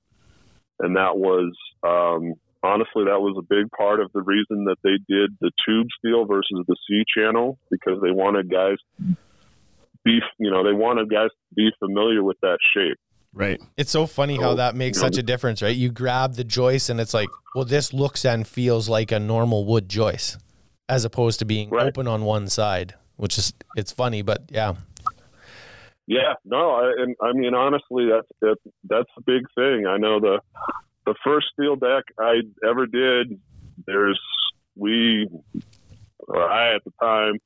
[0.79, 2.33] And that was, um,
[2.63, 6.25] honestly, that was a big part of the reason that they did the tube steel
[6.25, 8.77] versus the C channel because they wanted guys
[10.03, 12.97] be, you know, they want wanted guys to be familiar with that shape.
[13.33, 13.61] Right.
[13.77, 15.75] It's so funny how that makes you know, such a difference, right?
[15.75, 19.65] You grab the joist and it's like, well, this looks and feels like a normal
[19.65, 20.37] wood joist
[20.89, 21.87] as opposed to being Right.
[21.87, 24.75] open on one side, which is, it's funny, but yeah.
[26.07, 29.85] Yeah, no, I, and I mean honestly, that's that, that's a big thing.
[29.87, 30.41] I know the
[31.05, 33.39] the first steel deck I ever did.
[33.85, 34.19] There's
[34.75, 35.29] we,
[36.19, 37.37] or I at the time,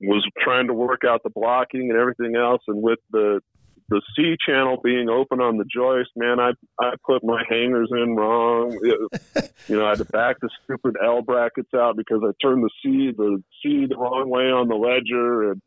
[0.00, 3.40] was trying to work out the blocking and everything else, and with the
[3.88, 8.14] the C channel being open on the joist, man, I I put my hangers in
[8.16, 8.78] wrong.
[8.82, 12.62] It- you know, I had to back the stupid L brackets out because I turned
[12.64, 15.62] the C the C the wrong way on the ledger, and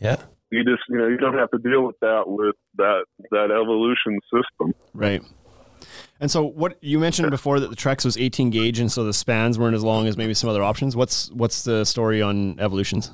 [0.00, 0.16] Yeah.
[0.50, 4.18] you just you know you don't have to deal with that with that that evolution
[4.32, 4.74] system.
[4.94, 5.22] Right.
[6.20, 9.12] And so, what you mentioned before that the Trex was 18 gauge, and so the
[9.12, 10.96] spans weren't as long as maybe some other options.
[10.96, 13.10] What's what's the story on evolutions?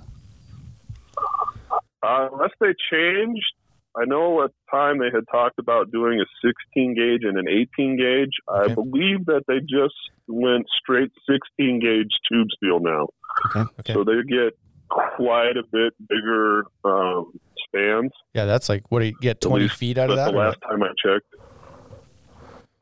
[2.02, 3.54] Uh, unless they changed,
[3.96, 7.46] I know at the time they had talked about doing a 16 gauge and an
[7.48, 8.30] 18 gauge.
[8.48, 8.72] Okay.
[8.72, 9.94] I believe that they just
[10.26, 13.08] went straight 16 gauge tube steel now,
[13.46, 13.70] Okay.
[13.80, 13.92] Okay.
[13.92, 17.32] so they get quite a bit bigger um,
[17.66, 18.12] spans.
[18.34, 18.46] Yeah.
[18.46, 20.32] That's like, what do you get 20 least feet out of that?
[20.32, 21.26] the last time I checked,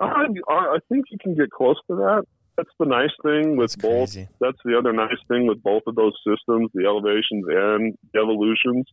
[0.01, 2.25] I, I think you can get close to that.
[2.61, 4.13] That's the nice thing with That's both.
[4.13, 4.29] crazy.
[4.41, 8.85] That's the other nice thing with both of those systems, the elevations and the evolutions.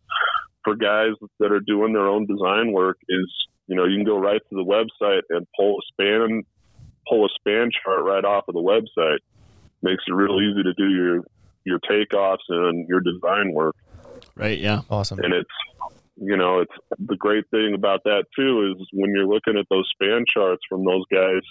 [0.64, 3.28] For guys that are doing their own design work, is
[3.68, 6.44] you know you can go right to the website and pull a span,
[7.10, 9.20] pull a span chart right off of the website.
[9.82, 11.24] Makes it real easy to do your
[11.66, 13.76] your takeoffs and your design work
[14.36, 14.58] Right.
[14.58, 14.82] Yeah.
[14.90, 15.20] Awesome.
[15.20, 15.50] and it's
[16.20, 19.88] you know it's the great thing about that too is when you're looking at those
[19.94, 21.42] span charts from those guys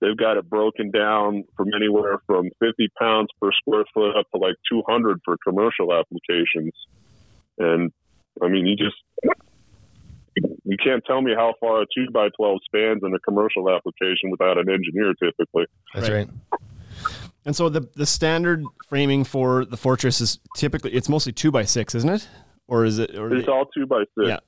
[0.00, 4.40] they've got it broken down from anywhere from 50 pounds per square foot up to
[4.40, 6.72] like 200 for commercial applications
[7.58, 7.92] and
[8.42, 8.96] i mean you just
[10.64, 14.30] you can't tell me how far a 2 by 12 spans in a commercial application
[14.30, 16.28] without an engineer typically That's Right.
[16.28, 16.60] right.
[17.44, 21.64] And so the the standard framing for the Fortress is typically it's mostly two by
[21.64, 22.28] six, isn't it?
[22.72, 23.14] Or is it?
[23.18, 24.38] Or it's all 2 by 6 yeah.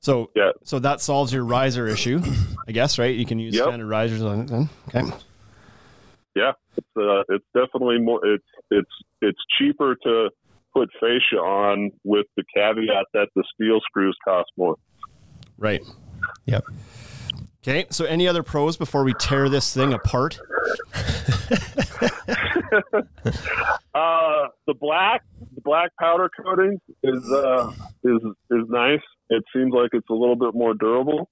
[0.00, 0.50] So Yeah.
[0.64, 2.20] so that solves your riser issue,
[2.68, 3.16] I guess, right?
[3.16, 3.64] You can use Yep.
[3.64, 4.68] standard risers on it then.
[4.88, 5.02] Okay.
[6.36, 8.20] yeah, it's uh, it's definitely more.
[8.22, 8.90] It's it's
[9.22, 10.28] it's cheaper to
[10.74, 14.76] put fascia on with the caveat that the steel screws cost more.
[15.56, 15.80] Right.
[16.44, 16.64] Yep.
[17.62, 17.86] Okay.
[17.88, 20.38] So any other pros before we tear this thing apart?
[23.94, 27.72] Uh, the black the black powder coating is uh,
[28.04, 29.00] is is nice.
[29.28, 31.28] It seems like it's a little bit more durable.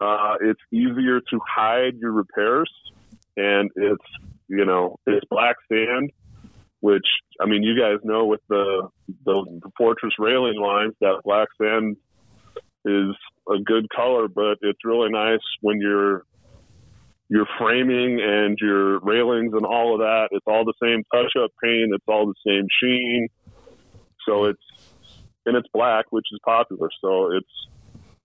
[0.00, 2.70] Uh, it's easier to hide your repairs,
[3.36, 4.04] and it's
[4.46, 6.12] you know it's black sand,
[6.78, 7.06] which
[7.40, 8.88] I mean you guys know with the
[9.24, 11.96] the, the fortress railing lines that black sand
[12.84, 13.16] is
[13.48, 16.24] a good color, but it's really nice when you're
[17.28, 20.28] your framing and your railings and all of that.
[20.32, 21.92] It's all the same touch up paint.
[21.92, 23.28] It's all the same sheen.
[24.26, 24.62] So it's
[25.46, 26.88] and it's black, which is popular.
[27.00, 27.68] So it's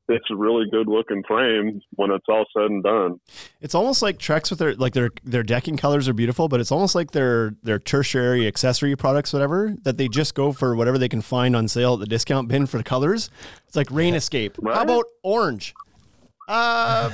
[0.09, 3.19] it's a really good looking frame when it's all said and done.
[3.61, 6.71] It's almost like Trex with their like their their decking colors are beautiful, but it's
[6.71, 11.09] almost like their their tertiary accessory products, whatever, that they just go for whatever they
[11.09, 13.29] can find on sale at the discount bin for the colors.
[13.67, 14.57] It's like RainEscape.
[14.73, 15.73] How about orange?
[16.51, 17.11] Uh,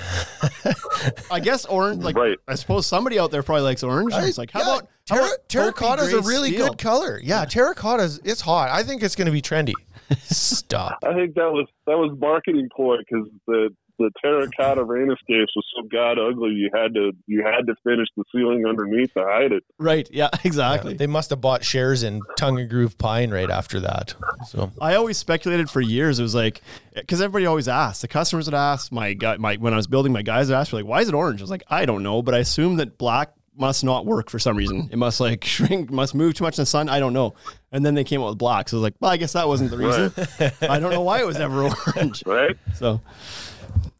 [1.29, 2.03] I guess orange.
[2.03, 2.37] Like Right.
[2.47, 4.13] I suppose somebody out there probably likes orange.
[4.15, 6.69] it's like how Yeah, about how terra- about terracotta is a really steel?
[6.69, 7.19] good color.
[7.21, 8.69] Yeah, terracotta's it's hot.
[8.69, 9.73] I think it's going to be trendy.
[10.21, 10.99] Stop.
[11.03, 15.87] I think that was that was marketing ploy because the the terracotta RainEscapes was so
[15.91, 19.63] god ugly you had to you had to finish the ceiling underneath to hide it.
[19.77, 20.07] Right.
[20.11, 20.29] Yeah.
[20.45, 20.93] Exactly.
[20.93, 24.13] They must have bought shares in Tongue and Groove Pine right after that.
[24.47, 26.19] So I always speculated for years.
[26.19, 26.61] It was like
[26.93, 28.01] because everybody always asked.
[28.01, 28.91] The customers would ask.
[28.91, 31.09] My guy, my when I was building, my guys would ask me like, "Why is
[31.09, 34.05] it orange?" I was like, "I don't know," but I assume that black must not
[34.05, 34.89] work for some reason.
[34.91, 36.89] It must like shrink, must move too much in the sun.
[36.89, 37.33] I don't know.
[37.71, 38.69] And then they came out with black.
[38.69, 40.13] So I was like, "Well, I guess that wasn't the reason."
[40.61, 41.63] I don't know why it was ever
[41.95, 42.23] orange.
[42.25, 42.55] Right?
[42.75, 43.01] So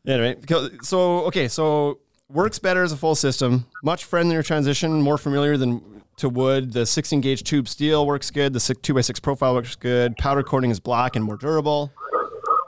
[0.07, 0.35] anyway,
[0.81, 1.99] so okay, so
[2.29, 5.81] works better as a full system, much friendlier transition, more familiar than
[6.17, 6.73] to wood.
[6.73, 8.53] The 16 gauge tube steel works good.
[8.53, 10.15] The six, 2x6 profile works good.
[10.17, 11.91] Powder coating is black and more durable.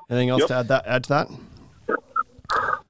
[0.10, 0.48] Anything else Yep.
[0.50, 1.28] to add that add to that?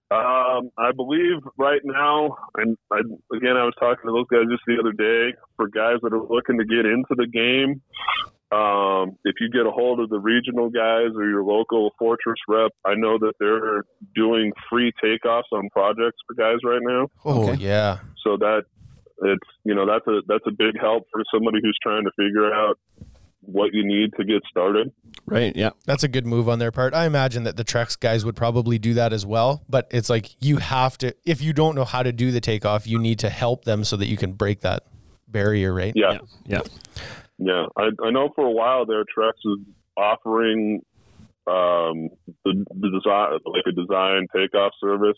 [0.10, 3.00] Um, I believe right now, and I,
[3.36, 5.36] again, I was talking to those guys just the other day.
[5.58, 7.82] For guys that are looking to get into the game,
[8.52, 12.72] um, if you get a hold of the regional guys or your local Fortress rep,
[12.86, 13.84] I know that they're
[14.16, 17.08] doing free takeoffs on projects for guys right now.
[17.26, 17.62] Oh Okay.
[17.64, 18.00] yeah.
[18.24, 18.64] So that
[19.24, 22.54] it's you know that's a that's a big help for somebody who's trying to figure
[22.54, 22.78] out
[23.42, 24.92] what you need to get started.
[25.26, 25.56] Right.
[25.56, 25.70] Yeah.
[25.86, 26.94] That's a good move on their part.
[26.94, 30.36] I imagine that the Trex guys would probably do that as well, but it's like
[30.42, 33.30] you have to if you don't know how to do the takeoff, you need to
[33.30, 34.84] help them so that you can break that
[35.28, 35.94] barrier, right?
[35.96, 36.14] Yeah.
[36.46, 36.60] Yeah.
[36.60, 36.62] Yeah.
[37.38, 39.60] Yeah, I, I know for a while there, Trex was
[39.96, 40.82] offering
[41.48, 42.10] um,
[42.44, 45.18] the, the design, like a design takeoff service.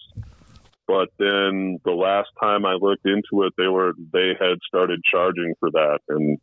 [0.87, 5.53] But then the last time I looked into it, they were they had started charging
[5.59, 6.39] for that, and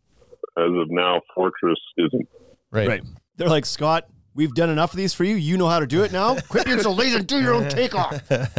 [0.56, 2.28] as of now, Fortress isn't.
[2.70, 2.88] Right.
[2.88, 3.02] Right.
[3.36, 4.08] They're like Scott.
[4.34, 5.34] We've done enough of these for you.
[5.34, 6.36] You know how to do it now.
[6.48, 8.12] Quit being so lazy and do your own takeoff.
[8.30, 8.50] okay.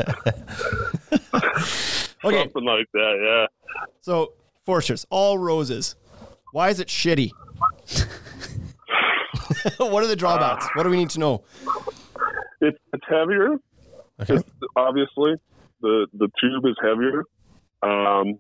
[2.24, 3.76] Something like that, yeah.
[4.02, 4.34] So
[4.66, 5.96] Fortress, all roses.
[6.52, 7.32] Why is it shitty?
[9.78, 10.68] what are the drawbacks?
[10.74, 11.44] what do we need to know?
[12.62, 13.58] It's it's heavier.
[14.20, 14.36] Okay.
[14.36, 15.36] It's, obviously,
[15.82, 17.24] the the tube is heavier.
[17.84, 18.40] Um,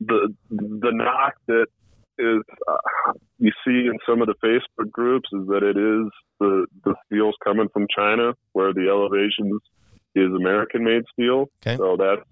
[0.00, 1.66] the the knock that
[2.18, 6.10] is uh, you see in some of the Facebook groups is that it is
[6.40, 9.60] the the steel's coming from China, where the elevations
[10.14, 11.50] is American made steel.
[11.62, 11.76] Okay.
[11.76, 12.22] So that's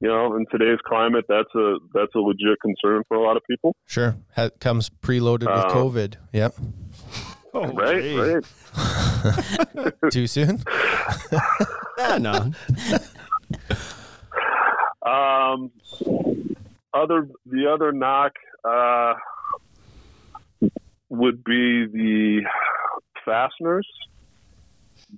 [0.00, 3.42] you know in today's climate that's a that's a legit concern for a lot of
[3.48, 3.74] people.
[3.86, 4.16] Sure.
[4.36, 6.14] Ha- comes preloaded with Um, COVID.
[6.32, 6.54] Yep.
[7.54, 8.18] Oh, Right, gee.
[8.18, 9.94] right.
[10.10, 10.62] Too soon?
[11.98, 12.52] Yeah, no.
[15.04, 15.70] Um,
[16.92, 18.32] other the other knock
[18.68, 19.14] uh,
[21.08, 22.42] would be the
[23.24, 23.86] fasteners,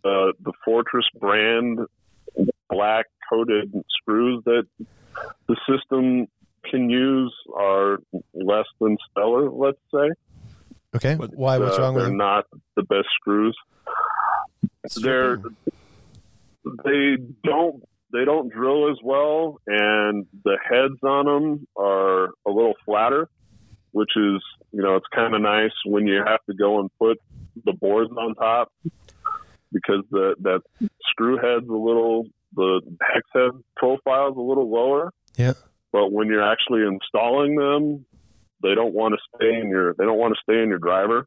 [0.02, 1.80] the the Fortress brand
[2.70, 4.64] black coated screws that
[5.48, 6.26] the system
[6.70, 7.98] can use are
[8.34, 9.50] less than stellar.
[9.50, 10.10] Let's say
[10.96, 11.16] Okay.
[11.16, 11.58] Why?
[11.58, 12.16] What's Uh, wrong with they're them?
[12.16, 13.56] not the best screws.
[15.02, 15.36] They're
[16.84, 22.74] they don't they don't drill as well, and the heads on them are a little
[22.84, 23.28] flatter,
[23.92, 27.18] which is you know it's kind of nice when you have to go and put
[27.64, 28.72] the boards on top
[29.72, 30.62] because the that
[31.10, 32.24] screw head's a little
[32.54, 35.12] the hex head profile's a little lower.
[35.36, 35.52] Yeah.
[35.92, 38.04] But when you're actually installing them,
[38.62, 41.26] they don't want to stay in your they don't want to stay in your driver,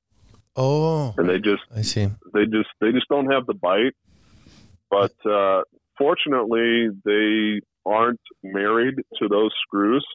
[0.55, 2.07] Oh, and they just I see.
[2.34, 3.95] they just they just don't have the bite.
[4.89, 5.61] But uh,
[5.97, 10.05] fortunately, they aren't married to those screws.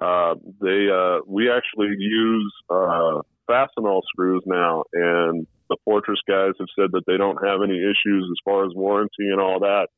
[0.00, 6.68] Uh, they uh, we actually use uh, Fastenal screws now, and the Fortress guys have
[6.78, 9.88] said that they don't have any issues as far as warranty and all that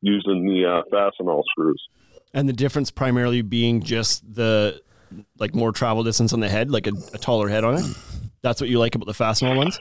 [0.00, 1.82] using the uh, Fastenal screws.
[2.34, 4.80] And the difference primarily being just the
[5.38, 7.84] like more travel distance on the head, like a, a taller head on it.
[8.42, 9.78] That's what you like about the Fastenal ones.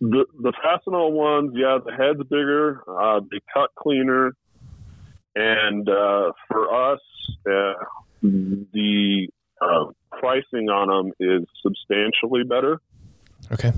[0.00, 4.32] The the Fastenal ones, yeah, the head's bigger, uh, they cut cleaner,
[5.36, 7.00] and uh, for us,
[7.46, 7.74] uh,
[8.22, 9.28] the
[9.60, 9.84] uh,
[10.18, 12.80] pricing on them is substantially better.
[13.52, 13.72] Okay.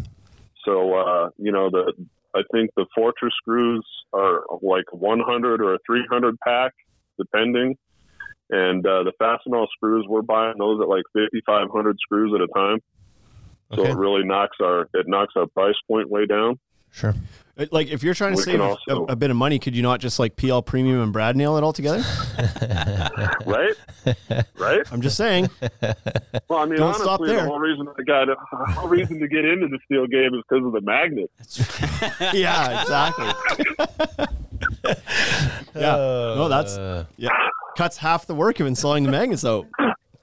[0.65, 1.93] So uh, you know the
[2.35, 6.73] I think the Fortress screws are like 100 or a 300 pack,
[7.19, 7.77] depending.
[8.51, 12.79] And uh, the Fastenal screws, we're buying those at like 5,500 screws at a time.
[13.75, 16.59] so it really knocks our it knocks our price point way down.
[16.95, 17.13] Sure.
[17.71, 19.83] Like, if you're trying to We save can a, a bit of money, could you
[19.83, 22.03] not just like PL Premium and Brad nail it all together?
[23.47, 23.75] Right?
[24.59, 24.83] right?
[24.91, 25.49] I'm just saying.
[26.49, 27.43] Well, I mean, Don't honestly, stop there.
[27.43, 30.43] the whole reason I got the whole reason to get into the steel game is
[30.49, 31.31] because of the magnet.
[32.35, 33.27] yeah, exactly.
[35.75, 35.93] yeah.
[35.93, 36.77] No, that's
[37.17, 37.29] yeah.
[37.77, 39.67] Cuts half the work of installing the magnets out.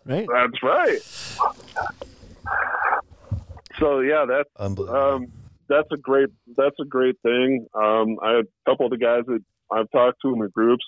[0.05, 0.28] Right?
[0.32, 0.99] That's right.
[3.80, 4.99] So yeah, that's unbelievable.
[4.99, 5.32] um,
[5.72, 7.65] that's a great that's a great thing.
[7.74, 9.39] Um, I had a couple of the guys that
[9.72, 10.86] I've talked to in the groups.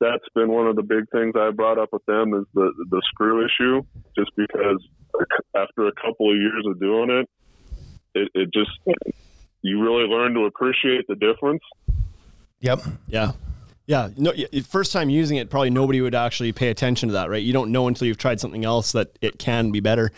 [0.00, 3.00] That's been one of the big things I brought up with them is the the
[3.10, 3.82] screw issue.
[4.16, 4.84] Just because
[5.54, 7.28] after a couple of years of doing it,
[8.14, 8.70] it, it just
[9.62, 11.62] you really learn to appreciate the difference.
[12.60, 12.80] yep.
[13.06, 13.32] Yeah.
[13.86, 14.10] Yeah.
[14.18, 14.34] No,
[14.68, 17.42] first time using it, probably nobody would actually pay attention to that, right?
[17.42, 20.12] You don't know until you've tried something else that it can be better.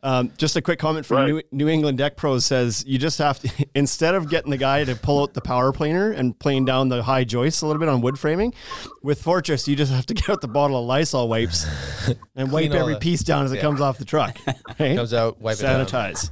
[0.00, 1.26] Um, just a quick comment from Right.
[1.26, 4.84] New, New England Deck Pros says you just have to, instead of getting the guy
[4.84, 7.88] to pull out the power planer and playing down the high joists a little bit
[7.88, 8.54] on wood framing,
[9.02, 11.66] with Fortress, you just have to get out the bottle of Lysol wipes
[12.36, 14.38] and wipe every the- piece down as it comes off the truck.
[14.78, 14.96] Right?
[14.96, 15.62] Comes out, wipe it.
[15.64, 16.30] Sanitize.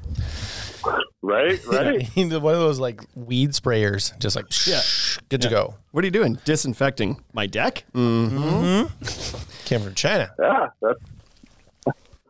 [1.22, 2.08] Right, right.
[2.16, 4.80] One of those like weed sprayers, just like Yeah.
[5.28, 5.74] good to go.
[5.90, 6.38] What are you doing?
[6.44, 7.84] Disinfecting my deck?
[7.94, 9.64] Mm-hmm.
[9.64, 10.30] Came from China.
[10.38, 11.00] yeah, that's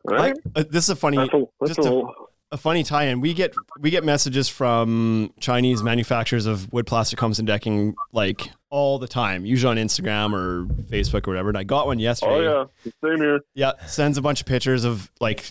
[0.07, 0.35] right.
[0.55, 2.13] Uh, this is a funny, That's a, that's just a, a,
[2.53, 3.21] a funny tie-in.
[3.21, 8.51] We get we get messages from Chinese manufacturers of wood plastic homes and decking like
[8.71, 11.49] all the time, usually on Instagram or Facebook or whatever.
[11.49, 12.47] And I got one yesterday.
[12.49, 13.41] oh yeah, same here.
[13.55, 15.51] Yeah, sends a bunch of pictures of like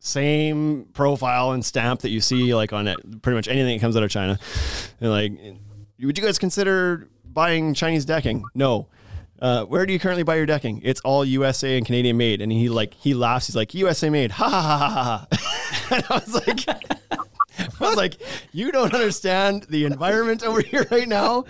[0.00, 3.96] same profile and stamp that you see like on it, pretty much anything that comes
[3.96, 4.38] out of China.
[5.00, 5.32] And like,
[6.00, 8.44] would you guys consider buying Chinese decking?
[8.54, 8.88] No.
[9.42, 10.80] Uh, where do you currently buy your decking?
[10.84, 12.40] It's all USA and Canadian made.
[12.40, 13.48] And he like he laughs.
[13.48, 14.30] He's like USA made.
[14.40, 15.90] Ha ha ha ha ha.
[15.94, 16.68] and I was like,
[17.80, 18.14] I was like,
[18.52, 21.44] you don't understand the environment over here right now.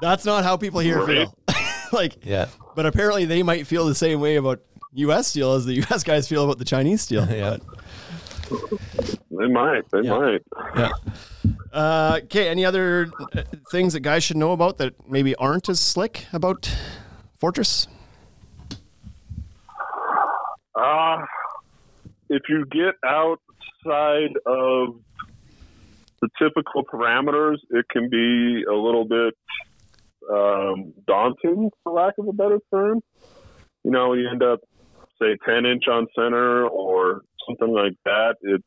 [0.00, 1.28] That's not how people here Right.
[1.28, 1.56] feel.
[1.92, 2.46] like, Yeah.
[2.74, 4.60] but apparently they might feel the same way about
[4.94, 5.26] U.S.
[5.28, 6.02] steel as the U.S.
[6.04, 7.26] guys feel about the Chinese steel.
[7.30, 7.58] Yeah.
[9.30, 9.82] They might.
[9.90, 10.18] They Yeah.
[10.18, 10.42] might.
[10.76, 10.90] Yeah.
[11.72, 12.48] Uh, okay.
[12.48, 16.72] Any other uh, things that guys should know about that maybe aren't as slick about
[17.38, 17.88] Fortress?
[20.74, 21.18] Uh,
[22.30, 24.96] if you get outside of
[26.20, 29.34] the typical parameters, it can be a little bit
[30.30, 33.00] um, daunting, for lack of a better term.
[33.84, 34.60] You know, you end up,
[35.20, 38.36] say, 10 inch on center or something like that.
[38.42, 38.64] It's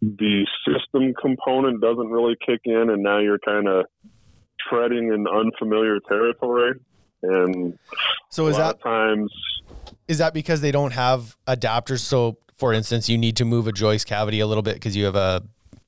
[0.00, 3.86] the system component doesn't really kick in, and now you're kind of
[4.68, 6.72] treading in unfamiliar territory.
[7.22, 7.78] And
[8.28, 9.32] So is that times,
[10.08, 12.00] is that because they don't have adapters?
[12.00, 15.04] So, for instance, you need to move a joist cavity a little bit because you
[15.06, 15.42] have a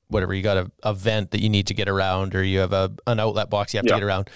[0.09, 2.73] whatever you got a, a vent that you need to get around, or you have
[2.73, 3.93] a an outlet box you have Yeah.
[3.95, 4.29] to get around.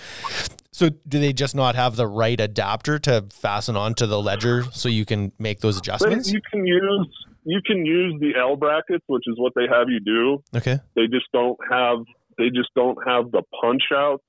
[0.72, 4.90] So, do they just not have the right adapter to fasten onto the ledger so
[4.90, 6.32] you can make those adjustments?
[6.32, 7.08] you can use
[7.44, 10.44] you can use the L brackets, which is what they have you do.
[10.56, 10.80] Okay.
[10.96, 12.00] They just don't have
[12.38, 14.24] they just don't have the punch outs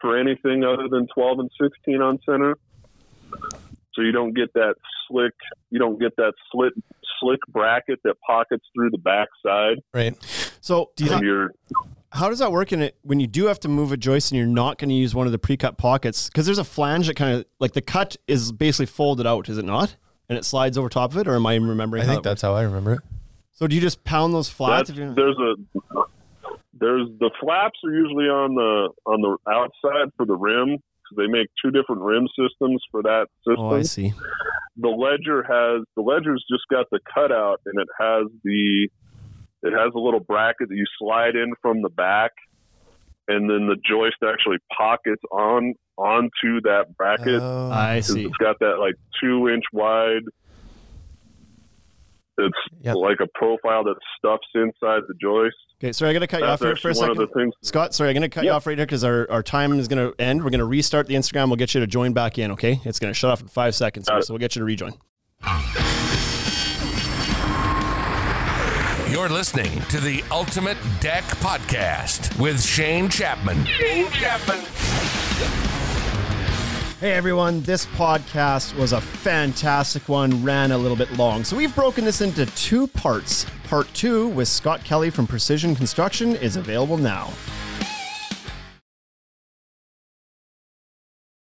[0.00, 2.56] for anything other than 12 and 16 on center.
[3.94, 4.74] So you don't get that
[5.08, 5.34] slick
[5.70, 6.72] you don't get that slit
[7.20, 9.78] slick bracket that pockets through the backside.
[9.94, 10.16] Right.
[10.60, 11.50] So, how, And you're
[12.12, 14.38] how does that work in it when you do have to move a joist and
[14.38, 16.28] you're not going to use one of the pre-cut pockets?
[16.28, 19.56] Because there's a flange that kind of like the cut is basically folded out, is
[19.56, 19.96] it not?
[20.28, 22.02] And it slides over top of it, or am I remembering?
[22.02, 23.00] I think that that's how I remember it.
[23.52, 24.90] So do you just pound those flats?
[24.90, 25.54] If there's a
[26.72, 31.26] there's the flaps are usually on the on the outside for the rim because they
[31.26, 33.64] make two different rim systems for that system.
[33.64, 34.12] oh, I see.
[34.76, 38.88] the ledger has the ledger's just got the cutout and it has the
[39.62, 42.32] it has a little bracket that you slide in from the back
[43.28, 47.70] and then the joist actually pockets on onto that bracket Oh.
[47.72, 48.24] I 'cause see.
[48.24, 50.22] it's got that like two inch wide
[52.38, 52.96] it's Yep.
[52.96, 56.46] like a profile that stuffs inside the joist Okay, sorry, I got to cut you
[56.46, 57.22] off that's here for a actually one second.
[57.24, 59.28] of the things Scott, sorry, I'm going to cut you off right here because our,
[59.30, 60.44] our time is going to end.
[60.44, 61.48] We're going to restart the Instagram.
[61.48, 62.78] We'll get you to join back in, okay?
[62.84, 64.92] It's going to shut off in five seconds, here, so we'll get you to rejoin.
[69.10, 73.64] You're listening to the Ultimate Deck Podcast with Shane Chapman.
[73.66, 74.60] Shane Chapman.
[77.02, 81.42] Hey everyone, this podcast was a fantastic one, ran a little bit long.
[81.42, 83.44] So we've broken this into two parts.
[83.64, 87.32] Part two with Scott Kelly from Precision Construction is available now.